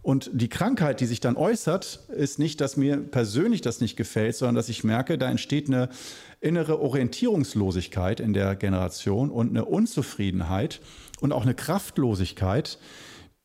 Und 0.00 0.30
die 0.32 0.48
Krankheit, 0.48 1.00
die 1.00 1.06
sich 1.06 1.18
dann 1.18 1.34
äußert, 1.34 1.98
ist 2.16 2.38
nicht, 2.38 2.60
dass 2.60 2.76
mir 2.76 2.96
persönlich 2.96 3.60
das 3.60 3.80
nicht 3.80 3.96
gefällt, 3.96 4.36
sondern 4.36 4.54
dass 4.54 4.68
ich 4.68 4.84
merke, 4.84 5.18
da 5.18 5.28
entsteht 5.28 5.66
eine 5.66 5.88
innere 6.40 6.80
Orientierungslosigkeit 6.80 8.20
in 8.20 8.34
der 8.34 8.54
Generation 8.54 9.30
und 9.30 9.50
eine 9.50 9.64
Unzufriedenheit 9.64 10.80
und 11.20 11.32
auch 11.32 11.42
eine 11.42 11.54
Kraftlosigkeit, 11.54 12.78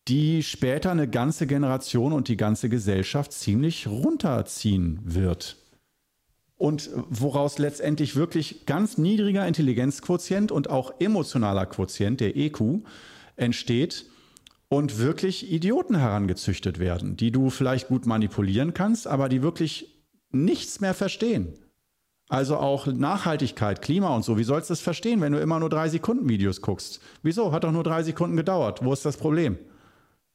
die 0.07 0.43
später 0.43 0.91
eine 0.91 1.07
ganze 1.07 1.47
Generation 1.47 2.13
und 2.13 2.27
die 2.27 2.37
ganze 2.37 2.69
Gesellschaft 2.69 3.33
ziemlich 3.33 3.87
runterziehen 3.87 4.99
wird 5.03 5.57
und 6.57 6.89
woraus 7.09 7.59
letztendlich 7.59 8.15
wirklich 8.15 8.65
ganz 8.65 8.97
niedriger 8.97 9.47
Intelligenzquotient 9.47 10.51
und 10.51 10.69
auch 10.69 10.93
emotionaler 10.99 11.65
Quotient, 11.65 12.19
der 12.19 12.35
EQ, 12.35 12.81
entsteht 13.35 14.05
und 14.69 14.97
wirklich 14.97 15.51
Idioten 15.51 15.95
herangezüchtet 15.95 16.79
werden, 16.79 17.15
die 17.15 17.31
du 17.31 17.49
vielleicht 17.49 17.87
gut 17.87 18.05
manipulieren 18.05 18.73
kannst, 18.73 19.07
aber 19.07 19.29
die 19.29 19.41
wirklich 19.41 20.03
nichts 20.31 20.81
mehr 20.81 20.93
verstehen. 20.93 21.53
Also 22.29 22.57
auch 22.57 22.87
Nachhaltigkeit, 22.87 23.81
Klima 23.81 24.13
und 24.13 24.25
so. 24.25 24.37
Wie 24.37 24.43
sollst 24.43 24.69
du 24.69 24.73
das 24.73 24.81
verstehen, 24.81 25.21
wenn 25.21 25.31
du 25.31 25.39
immer 25.39 25.59
nur 25.59 25.69
drei 25.69 25.87
Sekunden 25.87 26.27
Videos 26.27 26.61
guckst? 26.61 26.99
Wieso? 27.23 27.53
Hat 27.53 27.63
doch 27.63 27.71
nur 27.71 27.83
drei 27.83 28.03
Sekunden 28.03 28.35
gedauert. 28.35 28.83
Wo 28.83 28.91
ist 28.91 29.05
das 29.05 29.15
Problem? 29.15 29.57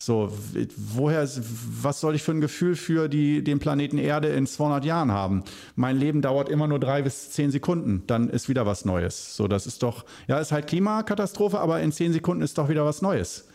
So, 0.04 0.32
woher, 0.96 1.28
was 1.28 2.00
soll 2.00 2.16
ich 2.16 2.24
für 2.24 2.32
ein 2.32 2.40
Gefühl 2.40 2.74
für 2.74 3.08
die, 3.08 3.44
den 3.44 3.60
Planeten 3.60 3.98
Erde 3.98 4.30
in 4.30 4.48
200 4.48 4.84
Jahren 4.84 5.12
haben? 5.12 5.44
Mein 5.76 5.96
Leben 5.96 6.22
dauert 6.22 6.48
immer 6.48 6.66
nur 6.66 6.80
drei 6.80 7.02
bis 7.02 7.30
zehn 7.30 7.52
Sekunden, 7.52 8.02
dann 8.08 8.28
ist 8.28 8.48
wieder 8.48 8.66
was 8.66 8.84
Neues. 8.84 9.36
So, 9.36 9.46
das 9.46 9.64
ist 9.64 9.84
doch, 9.84 10.04
ja, 10.26 10.40
ist 10.40 10.50
halt 10.50 10.66
Klimakatastrophe, 10.66 11.60
aber 11.60 11.80
in 11.82 11.92
zehn 11.92 12.12
Sekunden 12.12 12.42
ist 12.42 12.58
doch 12.58 12.68
wieder 12.68 12.84
was 12.84 13.00
Neues. 13.00 13.46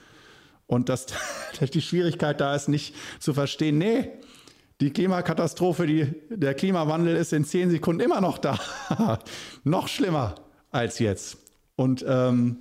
Und 0.68 0.88
dass 0.88 1.08
die 1.74 1.82
Schwierigkeit 1.82 2.40
da 2.40 2.56
ist, 2.56 2.70
nicht 2.70 2.96
zu 3.20 3.34
verstehen, 3.34 3.78
nee, 3.78 4.10
die 4.80 4.92
Klimakatastrophe, 4.92 5.86
die, 5.86 6.14
der 6.30 6.54
Klimawandel 6.54 7.18
ist 7.18 7.34
in 7.34 7.44
zehn 7.44 7.70
Sekunden 7.70 8.00
immer 8.00 8.22
noch 8.22 8.38
da. 8.38 8.58
noch 9.66 9.90
schlimmer 9.90 10.36
als 10.72 11.00
jetzt. 11.00 11.40
Und 11.76 12.06
ähm, 12.08 12.60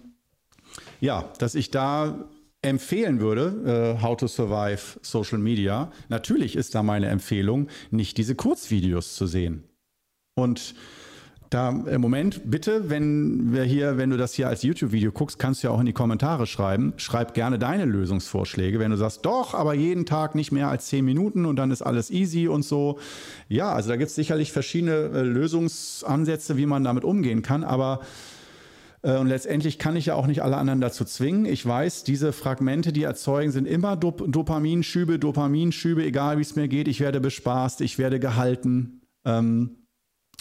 ja, 1.00 1.30
dass 1.38 1.54
ich 1.54 1.70
da 1.70 2.26
empfehlen 2.66 3.20
würde, 3.20 3.96
äh, 3.98 4.02
How 4.02 4.16
to 4.16 4.26
Survive 4.26 4.98
Social 5.02 5.38
Media, 5.38 5.90
natürlich 6.08 6.56
ist 6.56 6.74
da 6.74 6.82
meine 6.82 7.06
Empfehlung, 7.06 7.68
nicht 7.90 8.18
diese 8.18 8.34
Kurzvideos 8.34 9.14
zu 9.14 9.26
sehen. 9.26 9.62
Und 10.34 10.74
da 11.50 11.70
im 11.70 12.00
Moment, 12.00 12.42
bitte, 12.50 12.90
wenn 12.90 13.52
wir 13.52 13.62
hier, 13.62 13.96
wenn 13.98 14.10
du 14.10 14.16
das 14.16 14.34
hier 14.34 14.48
als 14.48 14.62
YouTube-Video 14.62 15.12
guckst, 15.12 15.38
kannst 15.38 15.62
du 15.62 15.68
ja 15.68 15.72
auch 15.72 15.78
in 15.78 15.86
die 15.86 15.92
Kommentare 15.92 16.46
schreiben. 16.46 16.92
Schreib 16.96 17.34
gerne 17.34 17.58
deine 17.58 17.84
Lösungsvorschläge. 17.84 18.80
Wenn 18.80 18.90
du 18.90 18.96
sagst, 18.96 19.24
doch, 19.24 19.54
aber 19.54 19.72
jeden 19.72 20.06
Tag 20.06 20.34
nicht 20.34 20.50
mehr 20.50 20.68
als 20.68 20.86
zehn 20.86 21.04
Minuten 21.04 21.46
und 21.46 21.56
dann 21.56 21.70
ist 21.70 21.82
alles 21.82 22.10
easy 22.10 22.48
und 22.48 22.64
so. 22.64 22.98
Ja, 23.48 23.72
also 23.72 23.90
da 23.90 23.96
gibt 23.96 24.10
es 24.10 24.16
sicherlich 24.16 24.50
verschiedene 24.50 25.10
äh, 25.14 25.22
Lösungsansätze, 25.22 26.56
wie 26.56 26.66
man 26.66 26.82
damit 26.82 27.04
umgehen 27.04 27.42
kann, 27.42 27.62
aber 27.62 28.00
äh, 28.02 28.06
und 29.14 29.28
letztendlich 29.28 29.78
kann 29.78 29.94
ich 29.94 30.06
ja 30.06 30.14
auch 30.14 30.26
nicht 30.26 30.42
alle 30.42 30.56
anderen 30.56 30.80
dazu 30.80 31.04
zwingen. 31.04 31.44
Ich 31.44 31.64
weiß, 31.64 32.02
diese 32.02 32.32
Fragmente, 32.32 32.92
die 32.92 33.04
erzeugen, 33.04 33.52
sind 33.52 33.66
immer 33.66 33.96
Dop 33.96 34.24
Dopaminschübe, 34.26 35.18
Dopaminschübe, 35.18 36.04
egal 36.04 36.38
wie 36.38 36.42
es 36.42 36.56
mir 36.56 36.66
geht. 36.66 36.88
Ich 36.88 36.98
werde 36.98 37.20
bespaßt, 37.20 37.82
ich 37.82 37.98
werde 37.98 38.18
gehalten. 38.18 39.02
Ähm, 39.24 39.86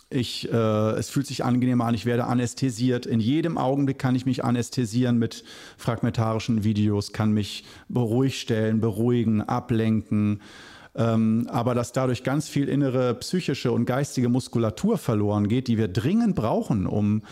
ich, 0.09 0.51
äh, 0.51 0.91
es 0.91 1.09
fühlt 1.09 1.27
sich 1.27 1.43
angenehm 1.43 1.81
an, 1.81 1.93
ich 1.93 2.05
werde 2.05 2.25
anästhesiert. 2.25 3.05
In 3.05 3.19
jedem 3.19 3.57
Augenblick 3.57 3.99
kann 3.99 4.15
ich 4.15 4.25
mich 4.25 4.43
anästhesieren 4.43 5.17
mit 5.17 5.43
fragmentarischen 5.77 6.63
Videos, 6.63 7.11
kann 7.11 7.31
mich 7.33 7.65
beruhigt 7.87 8.37
stellen, 8.37 8.79
beruhigen, 8.81 9.41
ablenken. 9.41 10.41
Ähm, 10.95 11.47
aber 11.51 11.75
dass 11.75 11.91
dadurch 11.91 12.23
ganz 12.23 12.47
viel 12.47 12.69
innere 12.69 13.15
psychische 13.15 13.71
und 13.71 13.85
geistige 13.85 14.29
Muskulatur 14.29 14.97
verloren 14.97 15.49
geht, 15.49 15.67
die 15.67 15.77
wir 15.77 15.87
dringend 15.87 16.35
brauchen, 16.35 16.87
um 16.87 17.23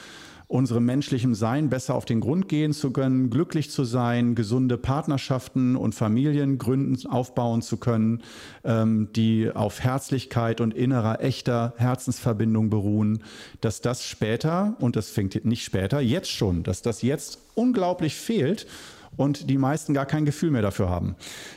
unserem 0.47 0.85
menschlichen 0.85 1.35
Sein 1.35 1.69
besser 1.69 1.95
auf 1.95 2.05
den 2.05 2.19
Grund 2.19 2.49
gehen 2.49 2.73
zu 2.73 2.91
können, 2.91 3.29
glücklich 3.29 3.71
zu 3.71 3.83
sein, 3.83 4.35
gesunde 4.35 4.77
Partnerschaften 4.77 5.75
und 5.75 5.95
Familien 5.95 6.57
gründen, 6.57 7.07
aufbauen 7.07 7.61
zu 7.61 7.77
können, 7.77 8.21
ähm, 8.63 9.09
die 9.15 9.49
auf 9.51 9.79
Herzlichkeit 9.79 10.61
und 10.61 10.73
innerer, 10.73 11.21
echter 11.21 11.73
Herzensverbindung 11.77 12.69
beruhen, 12.69 13.23
dass 13.61 13.81
das 13.81 14.05
später, 14.05 14.75
und 14.79 14.95
das 14.95 15.09
fängt 15.09 15.45
nicht 15.45 15.63
später, 15.63 15.99
jetzt 15.99 16.31
schon, 16.31 16.63
dass 16.63 16.81
das 16.81 17.01
jetzt 17.01 17.39
unglaublich 17.55 18.15
fehlt 18.15 18.67
und 19.17 19.49
die 19.49 19.57
meisten 19.57 19.93
gar 19.93 20.05
kein 20.05 20.25
Gefühl 20.25 20.51
mehr 20.51 20.61
dafür 20.61 20.89
haben. 20.89 21.15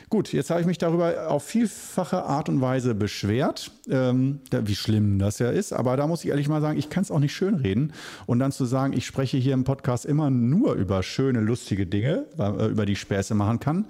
Gut, 0.09 0.33
jetzt 0.33 0.49
habe 0.49 0.61
ich 0.61 0.67
mich 0.67 0.77
darüber 0.77 1.29
auf 1.29 1.43
vielfache 1.43 2.23
Art 2.23 2.49
und 2.49 2.61
Weise 2.61 2.95
beschwert, 2.95 3.71
ähm, 3.89 4.39
wie 4.51 4.75
schlimm 4.75 5.19
das 5.19 5.39
ja 5.39 5.49
ist, 5.49 5.73
aber 5.73 5.97
da 5.97 6.07
muss 6.07 6.23
ich 6.23 6.29
ehrlich 6.29 6.47
mal 6.47 6.61
sagen, 6.61 6.77
ich 6.77 6.89
kann 6.89 7.03
es 7.03 7.11
auch 7.11 7.19
nicht 7.19 7.35
schönreden 7.35 7.93
und 8.25 8.39
dann 8.39 8.51
zu 8.51 8.65
sagen, 8.65 8.93
ich 8.93 9.05
spreche 9.05 9.37
hier 9.37 9.53
im 9.53 9.63
Podcast 9.63 10.05
immer 10.05 10.29
nur 10.29 10.73
über 10.73 11.03
schöne, 11.03 11.39
lustige 11.39 11.85
Dinge, 11.85 12.25
äh, 12.37 12.67
über 12.67 12.85
die 12.85 12.93
ich 12.93 12.99
Späße 12.99 13.35
machen 13.35 13.59
kann. 13.59 13.85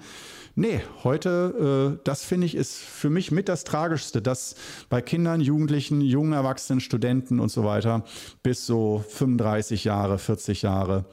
Nee, 0.60 0.80
heute, 1.04 1.94
äh, 1.96 2.00
das 2.02 2.24
finde 2.24 2.46
ich, 2.46 2.56
ist 2.56 2.78
für 2.78 3.10
mich 3.10 3.30
mit 3.30 3.48
das 3.48 3.62
Tragischste, 3.62 4.20
dass 4.20 4.56
bei 4.88 5.00
Kindern, 5.00 5.40
Jugendlichen, 5.40 6.00
jungen 6.00 6.32
Erwachsenen, 6.32 6.80
Studenten 6.80 7.38
und 7.38 7.48
so 7.48 7.62
weiter 7.62 8.04
bis 8.42 8.66
so 8.66 9.04
35 9.08 9.84
Jahre, 9.84 10.18
40 10.18 10.62
Jahre 10.62 11.04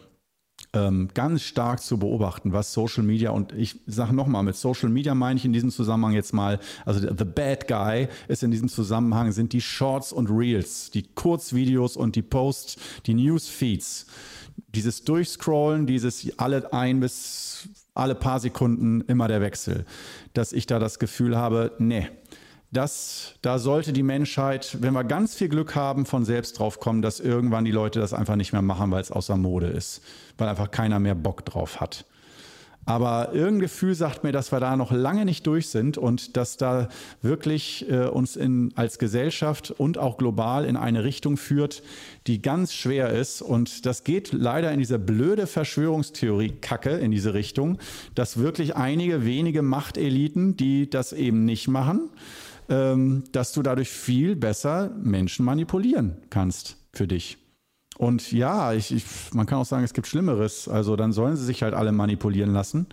ähm, 0.76 1.10
ganz 1.14 1.42
stark 1.42 1.82
zu 1.82 1.98
beobachten, 1.98 2.52
was 2.52 2.74
Social 2.74 3.04
Media 3.04 3.32
und 3.32 3.54
ich 3.54 3.80
sage 3.88 4.14
nochmal, 4.14 4.44
mit 4.44 4.56
Social 4.56 4.90
Media 4.90 5.16
meine 5.16 5.40
ich 5.40 5.46
in 5.46 5.54
diesem 5.54 5.72
Zusammenhang 5.72 6.14
jetzt 6.14 6.34
mal, 6.34 6.60
also 6.86 7.00
the 7.00 7.24
bad 7.24 7.68
guy 7.68 8.08
ist 8.28 8.44
in 8.44 8.52
diesem 8.52 8.68
Zusammenhang, 8.68 9.32
sind 9.32 9.54
die 9.54 9.62
Shorts 9.62 10.12
und 10.12 10.30
Reels, 10.30 10.92
die 10.92 11.04
Kurzvideos 11.04 11.98
und 11.98 12.16
die 12.16 12.22
Posts, 12.22 12.78
die 13.06 13.14
Newsfeeds. 13.14 14.08
Dieses 14.68 15.04
Durchscrollen, 15.04 15.88
dieses 15.88 16.38
alle 16.38 16.72
ein 16.74 17.00
bis 17.00 17.70
alle 17.94 18.14
paar 18.14 18.40
Sekunden 18.40 19.02
immer 19.08 19.28
der 19.28 19.42
Wechsel, 19.42 19.86
dass 20.34 20.52
ich 20.52 20.68
da 20.68 20.80
das 20.80 21.00
Gefühl 21.00 21.38
habe, 21.38 21.72
nee, 21.80 22.10
dass 22.72 23.36
da 23.42 23.60
sollte 23.60 23.94
die 23.94 24.04
Menschheit, 24.04 24.78
wenn 24.82 24.94
wir 24.94 25.04
ganz 25.04 25.36
viel 25.36 25.50
Glück 25.50 25.76
haben, 25.76 26.06
von 26.06 26.26
selbst 26.26 26.60
drauf 26.60 26.80
kommen, 26.80 27.02
dass 27.02 27.20
irgendwann 27.20 27.66
die 27.66 27.72
Leute 27.72 28.00
das 28.00 28.14
einfach 28.14 28.36
nicht 28.36 28.54
mehr 28.54 28.62
machen, 28.62 28.92
weil 28.92 29.02
es 29.02 29.12
außer 29.12 29.38
Mode 29.38 29.68
ist, 29.68 30.02
weil 30.38 30.50
einfach 30.50 30.72
keiner 30.72 31.00
mehr 31.00 31.16
Bock 31.16 31.46
drauf 31.46 31.80
hat. 31.80 32.06
Aber 32.88 33.34
irgendein 33.34 33.62
Gefühl 33.62 33.96
sagt 33.96 34.24
mir, 34.24 34.32
dass 34.32 34.52
wir 34.52 34.60
da 34.60 34.78
noch 34.78 34.92
lange 34.92 35.26
nicht 35.26 35.48
durch 35.48 35.70
sind 35.70 35.98
und 35.98 36.38
dass 36.38 36.58
da 36.58 36.88
wirklich 37.24 37.90
äh, 37.90 38.06
uns 38.06 38.36
in, 38.36 38.74
als 38.76 39.00
Gesellschaft 39.00 39.72
und 39.72 39.98
auch 39.98 40.18
global 40.18 40.66
in 40.66 40.78
eine 40.78 41.04
Richtung 41.04 41.36
führt, 41.38 41.82
die 42.28 42.44
ganz 42.44 42.74
schwer 42.74 43.10
ist. 43.10 43.42
Und 43.42 43.88
das 43.88 44.04
geht 44.04 44.34
leider 44.34 44.72
in 44.72 44.78
diese 44.78 45.00
blöde 45.00 45.48
Verschwörungstheorie-Kacke 45.48 46.92
in 46.92 47.10
diese 47.10 47.34
Richtung, 47.34 47.80
dass 48.14 48.38
wirklich 48.38 48.76
einige 48.76 49.26
wenige 49.26 49.64
Machteliten, 49.64 50.56
die 50.56 50.88
das 50.88 51.12
eben 51.12 51.44
nicht 51.44 51.68
machen, 51.68 52.12
dass 52.68 53.54
du 53.54 53.62
dadurch 53.62 53.90
viel 53.90 54.36
besser 54.36 54.92
Menschen 55.02 55.46
manipulieren 55.46 56.18
kannst 56.30 56.78
für 56.94 57.08
dich. 57.08 57.38
Und 57.98 58.32
ja, 58.32 58.74
ich, 58.74 58.94
ich, 58.94 59.06
man 59.34 59.46
kann 59.46 59.60
auch 59.60 59.66
sagen, 59.66 59.84
es 59.84 59.94
gibt 59.94 60.08
Schlimmeres. 60.08 60.68
Also 60.68 60.96
dann 60.96 61.14
sollen 61.14 61.38
sie 61.38 61.46
sich 61.46 61.64
halt 61.64 61.74
alle 61.74 61.92
manipulieren 61.92 62.52
lassen. 62.52 62.88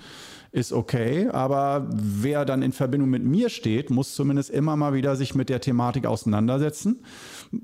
Ist 0.53 0.75
okay, 0.75 1.29
aber 1.31 1.89
wer 1.91 2.45
dann 2.45 2.61
in 2.61 2.73
Verbindung 2.73 3.09
mit 3.09 3.25
mir 3.25 3.49
steht, 3.49 3.89
muss 3.89 4.15
zumindest 4.15 4.51
immer 4.51 4.77
mal 4.77 4.93
wieder 4.93 5.17
sich 5.17 5.35
mit 5.35 5.49
der 5.49 5.63
Thematik 5.63 6.05
auseinandersetzen. 6.05 7.03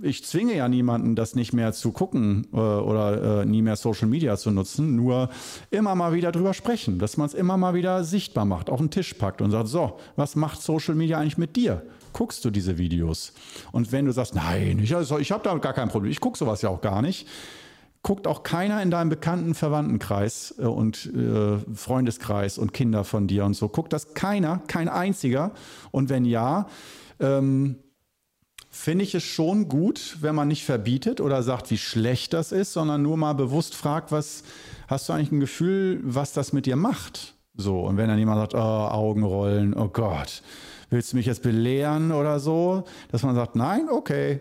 Ich 0.01 0.25
zwinge 0.25 0.57
ja 0.57 0.71
niemanden, 0.71 1.15
das 1.15 1.35
nicht 1.35 1.53
mehr 1.53 1.75
zu 1.75 1.93
gucken 1.93 2.47
äh, 2.51 2.57
oder 2.57 3.43
äh, 3.43 3.45
nie 3.45 3.61
mehr 3.61 3.77
Social 3.77 4.09
Media 4.09 4.39
zu 4.39 4.51
nutzen, 4.51 4.97
nur 4.97 5.29
immer 5.71 5.95
mal 5.95 6.15
wieder 6.15 6.33
drüber 6.33 6.55
sprechen, 6.55 6.99
dass 6.99 7.19
man 7.19 7.27
es 7.27 7.35
immer 7.35 7.59
mal 7.59 7.75
wieder 7.75 8.05
sichtbar 8.05 8.47
macht, 8.47 8.71
auf 8.71 8.81
den 8.81 8.91
Tisch 8.91 9.13
packt 9.13 9.43
und 9.43 9.51
sagt, 9.51 9.69
so, 9.69 9.99
was 10.17 10.35
macht 10.35 10.63
Social 10.63 10.95
Media 10.95 11.19
eigentlich 11.19 11.37
mit 11.37 11.57
dir? 11.57 11.83
Guckst 12.13 12.45
du 12.45 12.51
diese 12.51 12.79
Videos? 12.79 13.33
Und 13.73 13.93
wenn 13.93 14.05
du 14.05 14.13
sagst, 14.13 14.35
nein, 14.35 14.79
ich, 14.83 14.95
also 14.95 15.19
ich 15.19 15.33
habe 15.33 15.45
da 15.45 15.57
gar 15.59 15.73
kein 15.73 15.89
Problem, 15.89 16.11
ich 16.11 16.21
gucke 16.21 16.39
sowas 16.39 16.63
ja 16.63 16.69
auch 16.69 16.81
gar 16.81 17.03
nicht, 17.03 17.27
guckt 18.03 18.27
auch 18.27 18.43
keiner 18.43 18.83
in 18.83 18.91
deinem 18.91 19.09
bekannten 19.09 19.55
Verwandtenkreis 19.55 20.55
äh, 20.59 20.63
und 20.63 21.07
äh, 21.15 21.59
Freundeskreis 21.75 22.59
und 22.59 22.73
Kinder 22.73 23.05
von 23.05 23.27
dir 23.27 23.45
und 23.45 23.55
so. 23.55 23.69
Guckt 23.69 23.93
das 23.93 24.15
keiner, 24.15 24.63
kein 24.67 24.89
einziger. 24.89 25.53
Und 25.91 26.09
wenn 26.09 26.25
ja, 26.25 26.69
ähm, 27.21 27.77
finde 28.71 29.05
ich 29.05 29.15
es 29.15 29.25
schon 29.25 29.69
gut, 29.69 30.19
wenn 30.21 30.35
man 30.35 30.49
nicht 30.49 30.65
verbietet 30.65 31.21
oder 31.21 31.43
sagt, 31.43 31.71
wie 31.71 31.79
schlecht 31.79 32.33
das 32.33 32.53
ist, 32.53 32.73
sondern 32.73 33.03
nur 33.03 33.17
mal 33.17 33.35
bewusst 33.35 33.75
fragt, 33.75 34.13
was 34.13 34.45
hast 34.87 35.09
du 35.09 35.13
eigentlich 35.13 35.33
ein 35.33 35.41
Gefühl, 35.41 36.01
was 36.05 36.33
das 36.33 36.53
mit 36.53 36.67
dir 36.67 36.77
macht? 36.77 37.35
So, 37.55 37.81
und 37.81 37.97
wenn 37.97 38.09
dann 38.09 38.19
jemand 38.19 38.41
sagt, 38.41 38.55
oh, 38.55 38.59
Augenrollen, 38.59 39.75
oh 39.75 39.89
Gott, 39.89 40.43
willst 40.91 41.13
du 41.13 41.17
mich 41.17 41.27
jetzt 41.27 41.43
belehren 41.43 42.13
oder 42.13 42.41
so? 42.41 42.85
Dass 43.11 43.23
man 43.23 43.35
sagt, 43.35 43.57
nein, 43.57 43.89
okay. 43.91 44.41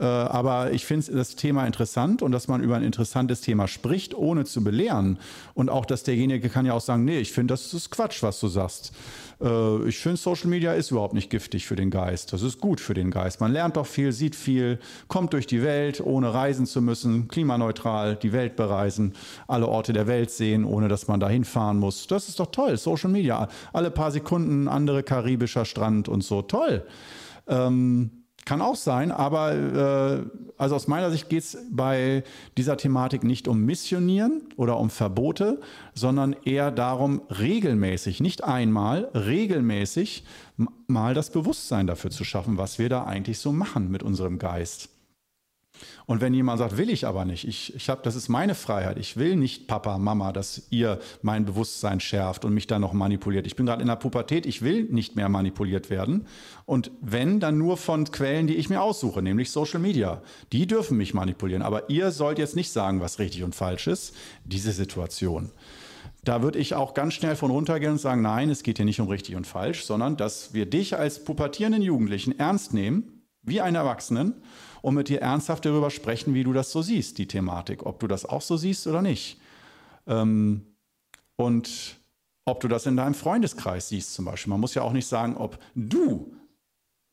Äh, 0.00 0.04
aber 0.04 0.72
ich 0.72 0.84
finde 0.84 1.12
das 1.12 1.36
Thema 1.36 1.66
interessant 1.66 2.22
und 2.22 2.32
dass 2.32 2.48
man 2.48 2.62
über 2.62 2.76
ein 2.76 2.82
interessantes 2.82 3.40
Thema 3.40 3.68
spricht, 3.68 4.14
ohne 4.14 4.44
zu 4.44 4.62
belehren. 4.62 5.18
Und 5.54 5.70
auch, 5.70 5.86
dass 5.86 6.02
derjenige 6.02 6.48
kann 6.48 6.66
ja 6.66 6.74
auch 6.74 6.80
sagen, 6.80 7.04
nee, 7.04 7.18
ich 7.18 7.32
finde, 7.32 7.54
das 7.54 7.72
ist 7.72 7.90
Quatsch, 7.90 8.22
was 8.22 8.40
du 8.40 8.48
sagst. 8.48 8.92
Äh, 9.40 9.88
ich 9.88 9.98
finde, 9.98 10.16
Social 10.16 10.48
Media 10.48 10.72
ist 10.72 10.90
überhaupt 10.90 11.14
nicht 11.14 11.30
giftig 11.30 11.66
für 11.66 11.76
den 11.76 11.90
Geist. 11.90 12.32
Das 12.32 12.42
ist 12.42 12.60
gut 12.60 12.80
für 12.80 12.94
den 12.94 13.10
Geist. 13.10 13.40
Man 13.40 13.52
lernt 13.52 13.76
doch 13.76 13.86
viel, 13.86 14.12
sieht 14.12 14.34
viel, 14.36 14.78
kommt 15.08 15.32
durch 15.32 15.46
die 15.46 15.62
Welt, 15.62 16.00
ohne 16.00 16.32
reisen 16.32 16.66
zu 16.66 16.80
müssen, 16.80 17.28
klimaneutral 17.28 18.16
die 18.16 18.32
Welt 18.32 18.56
bereisen, 18.56 19.14
alle 19.46 19.68
Orte 19.68 19.92
der 19.92 20.06
Welt 20.06 20.30
sehen, 20.30 20.64
ohne 20.64 20.88
dass 20.88 21.08
man 21.08 21.20
dahin 21.20 21.44
fahren 21.44 21.78
muss. 21.78 22.06
Das 22.06 22.28
ist 22.28 22.40
doch 22.40 22.50
toll. 22.50 22.76
Social 22.76 23.10
Media. 23.10 23.48
Alle 23.72 23.90
paar 23.90 24.10
Sekunden 24.10 24.68
andere 24.68 25.02
karibischer 25.02 25.64
Strand 25.64 26.08
und 26.08 26.22
so. 26.22 26.42
Toll. 26.42 26.86
Ähm, 27.48 28.25
kann 28.46 28.62
auch 28.62 28.76
sein, 28.76 29.10
aber 29.10 29.54
äh, 29.54 30.40
also 30.56 30.76
aus 30.76 30.86
meiner 30.86 31.10
Sicht 31.10 31.28
geht 31.28 31.42
es 31.42 31.58
bei 31.70 32.22
dieser 32.56 32.76
Thematik 32.78 33.24
nicht 33.24 33.48
um 33.48 33.60
Missionieren 33.66 34.42
oder 34.56 34.78
um 34.78 34.88
Verbote, 34.88 35.60
sondern 35.94 36.34
eher 36.44 36.70
darum, 36.70 37.20
regelmäßig, 37.28 38.20
nicht 38.20 38.44
einmal, 38.44 39.10
regelmäßig 39.14 40.24
mal 40.86 41.12
das 41.12 41.30
Bewusstsein 41.30 41.86
dafür 41.86 42.10
zu 42.10 42.24
schaffen, 42.24 42.56
was 42.56 42.78
wir 42.78 42.88
da 42.88 43.04
eigentlich 43.04 43.40
so 43.40 43.52
machen 43.52 43.90
mit 43.90 44.02
unserem 44.02 44.38
Geist. 44.38 44.95
Und 46.06 46.20
wenn 46.20 46.34
jemand 46.34 46.58
sagt, 46.58 46.76
will 46.76 46.88
ich 46.88 47.06
aber 47.06 47.24
nicht, 47.24 47.46
ich, 47.46 47.74
ich 47.74 47.88
habe, 47.88 48.00
das 48.04 48.14
ist 48.14 48.28
meine 48.28 48.54
Freiheit, 48.54 48.98
ich 48.98 49.16
will 49.16 49.36
nicht 49.36 49.66
Papa, 49.66 49.98
Mama, 49.98 50.32
dass 50.32 50.66
ihr 50.70 51.00
mein 51.22 51.44
Bewusstsein 51.44 51.98
schärft 52.00 52.44
und 52.44 52.54
mich 52.54 52.66
dann 52.66 52.80
noch 52.80 52.92
manipuliert. 52.92 53.46
Ich 53.46 53.56
bin 53.56 53.66
gerade 53.66 53.82
in 53.82 53.88
der 53.88 53.96
Pubertät, 53.96 54.46
ich 54.46 54.62
will 54.62 54.84
nicht 54.84 55.16
mehr 55.16 55.28
manipuliert 55.28 55.90
werden. 55.90 56.26
Und 56.64 56.90
wenn, 57.00 57.40
dann 57.40 57.58
nur 57.58 57.76
von 57.76 58.04
Quellen, 58.04 58.46
die 58.46 58.54
ich 58.54 58.68
mir 58.68 58.82
aussuche, 58.82 59.20
nämlich 59.22 59.50
Social 59.50 59.80
Media. 59.80 60.22
Die 60.52 60.66
dürfen 60.66 60.96
mich 60.96 61.14
manipulieren. 61.14 61.62
Aber 61.62 61.90
ihr 61.90 62.12
sollt 62.12 62.38
jetzt 62.38 62.56
nicht 62.56 62.70
sagen, 62.70 63.00
was 63.00 63.18
richtig 63.18 63.42
und 63.42 63.54
falsch 63.54 63.86
ist. 63.86 64.14
Diese 64.44 64.72
Situation. 64.72 65.50
Da 66.26 66.42
würde 66.42 66.58
ich 66.58 66.74
auch 66.74 66.94
ganz 66.94 67.14
schnell 67.14 67.36
von 67.36 67.52
runtergehen 67.52 67.92
und 67.92 68.00
sagen, 68.00 68.20
nein, 68.20 68.50
es 68.50 68.64
geht 68.64 68.78
hier 68.78 68.84
nicht 68.84 69.00
um 69.00 69.08
richtig 69.08 69.36
und 69.36 69.46
falsch, 69.46 69.84
sondern 69.84 70.16
dass 70.16 70.52
wir 70.54 70.66
dich 70.66 70.96
als 70.96 71.22
pubertierenden 71.22 71.82
Jugendlichen 71.82 72.36
ernst 72.36 72.74
nehmen, 72.74 73.22
wie 73.42 73.60
einen 73.60 73.76
Erwachsenen 73.76 74.34
und 74.86 74.94
mit 74.94 75.08
dir 75.08 75.20
ernsthaft 75.20 75.64
darüber 75.64 75.90
sprechen, 75.90 76.32
wie 76.32 76.44
du 76.44 76.52
das 76.52 76.70
so 76.70 76.80
siehst, 76.80 77.18
die 77.18 77.26
Thematik, 77.26 77.84
ob 77.84 77.98
du 77.98 78.06
das 78.06 78.24
auch 78.24 78.40
so 78.40 78.56
siehst 78.56 78.86
oder 78.86 79.02
nicht. 79.02 79.36
Ähm, 80.06 80.64
und 81.34 81.96
ob 82.44 82.60
du 82.60 82.68
das 82.68 82.86
in 82.86 82.96
deinem 82.96 83.14
Freundeskreis 83.14 83.88
siehst 83.88 84.14
zum 84.14 84.26
Beispiel. 84.26 84.52
Man 84.52 84.60
muss 84.60 84.74
ja 84.74 84.82
auch 84.82 84.92
nicht 84.92 85.08
sagen, 85.08 85.36
ob 85.36 85.58
du 85.74 86.32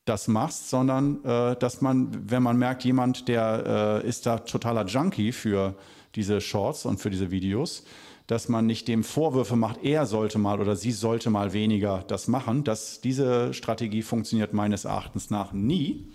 das 0.04 0.28
machst, 0.28 0.70
sondern 0.70 1.24
äh, 1.24 1.56
dass 1.56 1.80
man, 1.80 2.30
wenn 2.30 2.44
man 2.44 2.58
merkt, 2.58 2.84
jemand, 2.84 3.26
der 3.26 4.02
äh, 4.04 4.08
ist 4.08 4.26
da 4.26 4.38
totaler 4.38 4.86
Junkie 4.86 5.32
für 5.32 5.74
diese 6.14 6.40
Shorts 6.40 6.86
und 6.86 7.00
für 7.00 7.10
diese 7.10 7.32
Videos, 7.32 7.82
dass 8.28 8.48
man 8.48 8.66
nicht 8.66 8.86
dem 8.86 9.02
Vorwürfe 9.02 9.56
macht, 9.56 9.82
er 9.82 10.06
sollte 10.06 10.38
mal 10.38 10.60
oder 10.60 10.76
sie 10.76 10.92
sollte 10.92 11.28
mal 11.28 11.52
weniger 11.52 12.04
das 12.06 12.28
machen. 12.28 12.62
Dass 12.62 13.00
diese 13.00 13.52
Strategie 13.52 14.02
funktioniert 14.02 14.52
meines 14.52 14.84
Erachtens 14.84 15.30
nach 15.30 15.52
nie 15.52 16.12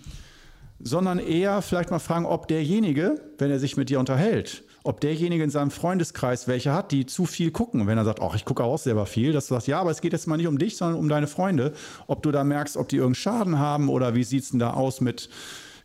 sondern 0.82 1.18
eher 1.18 1.62
vielleicht 1.62 1.90
mal 1.90 1.98
fragen, 1.98 2.26
ob 2.26 2.48
derjenige, 2.48 3.20
wenn 3.38 3.50
er 3.50 3.58
sich 3.58 3.76
mit 3.76 3.90
dir 3.90 4.00
unterhält, 4.00 4.64
ob 4.82 5.00
derjenige 5.00 5.44
in 5.44 5.50
seinem 5.50 5.70
Freundeskreis 5.70 6.48
welche 6.48 6.72
hat, 6.72 6.90
die 6.90 7.06
zu 7.06 7.26
viel 7.26 7.50
gucken. 7.50 7.86
Wenn 7.86 7.98
er 7.98 8.04
sagt, 8.04 8.20
ach, 8.22 8.34
ich 8.34 8.44
gucke 8.44 8.64
auch 8.64 8.78
selber 8.78 9.06
viel, 9.06 9.32
dass 9.32 9.46
du 9.46 9.54
sagst, 9.54 9.68
ja, 9.68 9.80
aber 9.80 9.90
es 9.90 10.00
geht 10.00 10.12
jetzt 10.12 10.26
mal 10.26 10.36
nicht 10.36 10.46
um 10.46 10.58
dich, 10.58 10.76
sondern 10.76 10.98
um 10.98 11.08
deine 11.08 11.26
Freunde. 11.26 11.74
Ob 12.06 12.22
du 12.22 12.30
da 12.30 12.44
merkst, 12.44 12.76
ob 12.76 12.88
die 12.88 12.96
irgendeinen 12.96 13.14
Schaden 13.16 13.58
haben 13.58 13.88
oder 13.88 14.14
wie 14.14 14.24
sieht 14.24 14.44
es 14.44 14.50
denn 14.50 14.58
da 14.58 14.72
aus 14.72 15.00
mit, 15.00 15.28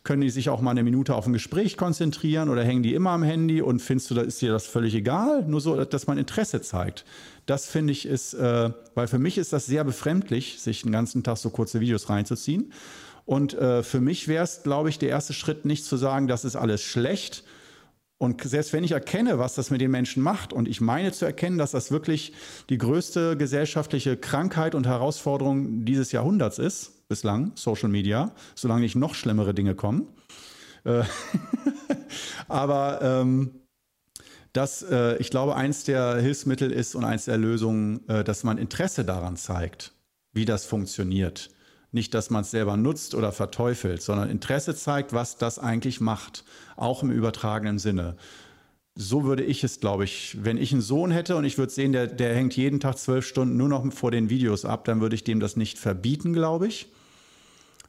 können 0.06 0.22
die 0.22 0.30
sich 0.30 0.48
auch 0.48 0.60
mal 0.60 0.70
eine 0.70 0.84
Minute 0.84 1.14
auf 1.14 1.26
ein 1.26 1.32
Gespräch 1.32 1.76
konzentrieren 1.76 2.48
oder 2.48 2.64
hängen 2.64 2.82
die 2.82 2.94
immer 2.94 3.10
am 3.10 3.24
Handy 3.24 3.60
und 3.60 3.82
findest 3.82 4.10
du, 4.10 4.14
da 4.14 4.22
ist 4.22 4.40
dir 4.40 4.52
das 4.52 4.66
völlig 4.66 4.94
egal? 4.94 5.44
Nur 5.46 5.60
so, 5.60 5.84
dass 5.84 6.06
man 6.06 6.16
Interesse 6.16 6.62
zeigt. 6.62 7.04
Das 7.44 7.66
finde 7.66 7.92
ich 7.92 8.06
ist, 8.06 8.34
äh, 8.34 8.70
weil 8.94 9.08
für 9.08 9.18
mich 9.18 9.36
ist 9.36 9.52
das 9.52 9.66
sehr 9.66 9.84
befremdlich, 9.84 10.60
sich 10.60 10.82
den 10.82 10.92
ganzen 10.92 11.22
Tag 11.22 11.36
so 11.38 11.50
kurze 11.50 11.80
Videos 11.80 12.08
reinzuziehen. 12.08 12.72
Und 13.26 13.54
äh, 13.54 13.82
für 13.82 14.00
mich 14.00 14.28
wäre 14.28 14.44
es, 14.44 14.62
glaube 14.62 14.88
ich, 14.88 14.98
der 14.98 15.10
erste 15.10 15.34
Schritt 15.34 15.64
nicht 15.64 15.84
zu 15.84 15.96
sagen, 15.96 16.28
das 16.28 16.44
ist 16.44 16.56
alles 16.56 16.82
schlecht. 16.82 17.44
Und 18.18 18.42
selbst 18.42 18.72
wenn 18.72 18.84
ich 18.84 18.92
erkenne, 18.92 19.38
was 19.38 19.56
das 19.56 19.70
mit 19.70 19.80
den 19.80 19.90
Menschen 19.90 20.22
macht, 20.22 20.52
und 20.52 20.68
ich 20.68 20.80
meine 20.80 21.12
zu 21.12 21.26
erkennen, 21.26 21.58
dass 21.58 21.72
das 21.72 21.90
wirklich 21.90 22.32
die 22.70 22.78
größte 22.78 23.36
gesellschaftliche 23.36 24.16
Krankheit 24.16 24.74
und 24.74 24.86
Herausforderung 24.86 25.84
dieses 25.84 26.12
Jahrhunderts 26.12 26.58
ist, 26.58 27.08
bislang, 27.08 27.52
Social 27.56 27.90
Media, 27.90 28.32
solange 28.54 28.82
nicht 28.82 28.96
noch 28.96 29.14
schlimmere 29.14 29.52
Dinge 29.52 29.74
kommen. 29.74 30.06
Äh, 30.84 31.02
aber 32.48 33.00
ähm, 33.02 33.50
dass 34.52 34.82
äh, 34.82 35.16
ich 35.18 35.30
glaube, 35.30 35.54
eins 35.54 35.84
der 35.84 36.16
Hilfsmittel 36.16 36.72
ist 36.72 36.94
und 36.94 37.04
eins 37.04 37.26
der 37.26 37.36
Lösungen, 37.36 38.08
äh, 38.08 38.24
dass 38.24 38.44
man 38.44 38.56
Interesse 38.56 39.04
daran 39.04 39.36
zeigt, 39.36 39.92
wie 40.32 40.46
das 40.46 40.64
funktioniert. 40.64 41.50
Nicht, 41.96 42.12
dass 42.12 42.28
man 42.28 42.42
es 42.42 42.50
selber 42.50 42.76
nutzt 42.76 43.14
oder 43.14 43.32
verteufelt, 43.32 44.02
sondern 44.02 44.28
Interesse 44.28 44.74
zeigt, 44.74 45.14
was 45.14 45.38
das 45.38 45.58
eigentlich 45.58 45.98
macht, 45.98 46.44
auch 46.76 47.02
im 47.02 47.10
übertragenen 47.10 47.78
Sinne. 47.78 48.16
So 48.94 49.24
würde 49.24 49.42
ich 49.42 49.64
es, 49.64 49.80
glaube 49.80 50.04
ich, 50.04 50.36
wenn 50.44 50.58
ich 50.58 50.72
einen 50.72 50.82
Sohn 50.82 51.10
hätte 51.10 51.36
und 51.36 51.46
ich 51.46 51.56
würde 51.56 51.72
sehen, 51.72 51.92
der, 51.92 52.06
der 52.06 52.34
hängt 52.34 52.54
jeden 52.54 52.80
Tag 52.80 52.98
zwölf 52.98 53.26
Stunden 53.26 53.56
nur 53.56 53.70
noch 53.70 53.90
vor 53.94 54.10
den 54.10 54.28
Videos 54.28 54.66
ab, 54.66 54.84
dann 54.84 55.00
würde 55.00 55.14
ich 55.14 55.24
dem 55.24 55.40
das 55.40 55.56
nicht 55.56 55.78
verbieten, 55.78 56.34
glaube 56.34 56.66
ich, 56.66 56.92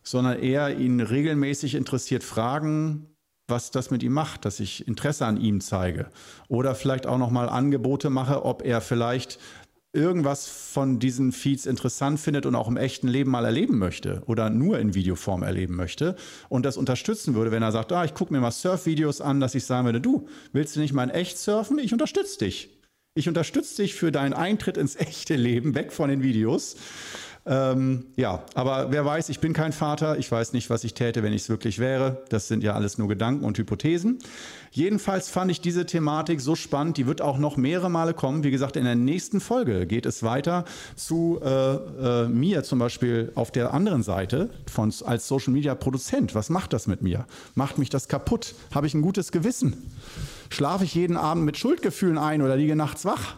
sondern 0.04 0.40
eher 0.40 0.80
ihn 0.80 1.02
regelmäßig 1.02 1.76
interessiert 1.76 2.24
fragen, 2.24 3.08
was 3.50 3.72
das 3.72 3.92
mit 3.92 4.04
ihm 4.04 4.14
macht, 4.14 4.46
dass 4.46 4.62
ich 4.62 4.88
Interesse 4.88 5.26
an 5.26 5.36
ihm 5.36 5.60
zeige. 5.60 6.08
Oder 6.48 6.76
vielleicht 6.76 7.08
auch 7.08 7.18
nochmal 7.18 7.50
Angebote 7.50 8.10
mache, 8.10 8.46
ob 8.46 8.64
er 8.64 8.80
vielleicht 8.80 9.38
irgendwas 9.98 10.48
von 10.48 11.00
diesen 11.00 11.32
Feeds 11.32 11.66
interessant 11.66 12.20
findet 12.20 12.46
und 12.46 12.56
auch 12.56 12.68
im 12.68 12.78
echten 12.78 13.08
Leben 13.08 13.32
mal 13.32 13.44
erleben 13.44 13.80
möchte 13.80 14.22
oder 14.28 14.50
nur 14.50 14.80
in 14.80 14.94
Videoform 14.94 15.44
erleben 15.44 15.76
möchte 15.76 16.16
und 16.48 16.66
das 16.66 16.78
unterstützen 16.78 17.34
würde, 17.34 17.52
wenn 17.52 17.64
er 17.64 17.72
sagt, 17.72 17.92
ah, 17.92 18.06
ich 18.06 18.14
gucke 18.14 18.32
mir 18.32 18.40
mal 18.40 18.52
Surf-Videos 18.52 19.20
an, 19.20 19.40
dass 19.40 19.56
ich 19.56 19.66
sagen 19.66 19.86
würde, 19.86 20.00
du, 20.00 20.28
willst 20.54 20.76
du 20.76 20.80
nicht 20.80 20.94
mal 20.94 21.04
in 21.04 21.10
echt 21.10 21.38
surfen? 21.38 21.80
Ich 21.80 21.92
unterstütze 21.92 22.38
dich. 22.38 22.70
Ich 23.16 23.28
unterstütze 23.28 23.82
dich 23.82 23.96
für 23.96 24.12
deinen 24.12 24.34
Eintritt 24.34 24.78
ins 24.78 24.96
echte 24.96 25.36
Leben, 25.36 25.74
weg 25.74 25.92
von 25.92 26.10
den 26.10 26.22
Videos. 26.22 26.76
Ähm, 27.50 28.04
ja, 28.18 28.44
aber 28.56 28.92
wer 28.92 29.06
weiß, 29.06 29.30
ich 29.30 29.40
bin 29.40 29.54
kein 29.54 29.72
Vater. 29.72 30.18
Ich 30.18 30.30
weiß 30.30 30.52
nicht, 30.52 30.70
was 30.70 30.84
ich 30.84 30.94
täte, 30.94 31.24
wenn 31.24 31.32
ich 31.32 31.44
es 31.44 31.50
wirklich 31.50 31.80
wäre. 31.80 32.22
Das 32.28 32.50
sind 32.50 32.62
ja 32.62 32.74
alles 32.74 32.98
nur 32.98 33.08
Gedanken 33.08 33.46
und 33.46 33.58
Hypothesen. 33.58 34.20
Jedenfalls 34.72 35.30
fand 35.30 35.50
ich 35.50 35.62
diese 35.62 35.86
Thematik 35.86 36.42
so 36.42 36.56
spannend. 36.56 36.98
Die 36.98 37.08
wird 37.08 37.22
auch 37.22 37.38
noch 37.38 37.56
mehrere 37.56 37.90
Male 37.90 38.14
kommen. 38.14 38.44
Wie 38.44 38.52
gesagt, 38.52 38.76
in 38.76 38.84
der 38.84 38.96
nächsten 38.96 39.40
Folge 39.40 39.88
geht 39.88 40.06
es 40.06 40.24
weiter 40.24 40.66
zu 40.98 41.40
äh, 41.42 41.76
äh, 41.76 42.28
mir 42.28 42.64
zum 42.64 42.80
Beispiel 42.80 43.32
auf 43.36 43.50
der 43.52 43.74
anderen 43.74 44.04
Seite 44.04 44.50
von, 44.70 44.94
als 45.06 45.28
Social 45.28 45.54
Media 45.54 45.74
Produzent. 45.74 46.36
Was 46.36 46.50
macht 46.50 46.74
das 46.74 46.86
mit 46.86 47.02
mir? 47.02 47.26
Macht 47.56 47.78
mich 47.78 47.90
das 47.90 48.10
kaputt? 48.10 48.56
Habe 48.76 48.88
ich 48.88 48.94
ein 48.94 49.02
gutes 49.02 49.32
Gewissen? 49.32 49.90
Schlafe 50.50 50.84
ich 50.84 50.94
jeden 50.96 51.16
Abend 51.16 51.46
mit 51.46 51.58
Schuldgefühlen 51.58 52.18
ein 52.18 52.42
oder 52.42 52.58
liege 52.58 52.76
nachts 52.76 53.06
wach? 53.06 53.36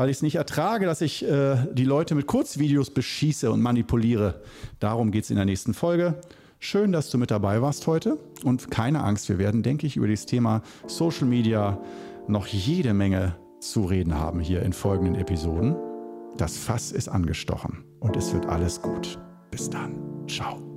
Weil 0.00 0.08
ich 0.08 0.16
es 0.16 0.22
nicht 0.22 0.36
ertrage, 0.36 0.86
dass 0.86 1.02
ich 1.02 1.28
äh, 1.28 1.58
die 1.74 1.84
Leute 1.84 2.14
mit 2.14 2.26
Kurzvideos 2.26 2.88
beschieße 2.88 3.52
und 3.52 3.60
manipuliere. 3.60 4.40
Darum 4.78 5.10
geht 5.10 5.24
es 5.24 5.30
in 5.30 5.36
der 5.36 5.44
nächsten 5.44 5.74
Folge. 5.74 6.14
Schön, 6.58 6.90
dass 6.90 7.10
du 7.10 7.18
mit 7.18 7.30
dabei 7.30 7.60
warst 7.60 7.86
heute. 7.86 8.16
Und 8.42 8.70
keine 8.70 9.04
Angst, 9.04 9.28
wir 9.28 9.36
werden, 9.36 9.62
denke 9.62 9.86
ich, 9.86 9.98
über 9.98 10.08
das 10.08 10.24
Thema 10.24 10.62
Social 10.86 11.26
Media 11.26 11.78
noch 12.28 12.46
jede 12.46 12.94
Menge 12.94 13.36
zu 13.60 13.84
reden 13.84 14.14
haben 14.14 14.40
hier 14.40 14.62
in 14.62 14.72
folgenden 14.72 15.16
Episoden. 15.16 15.76
Das 16.38 16.56
Fass 16.56 16.92
ist 16.92 17.10
angestochen 17.10 17.84
und 17.98 18.16
es 18.16 18.32
wird 18.32 18.46
alles 18.46 18.80
gut. 18.80 19.18
Bis 19.50 19.68
dann. 19.68 19.98
Ciao. 20.26 20.69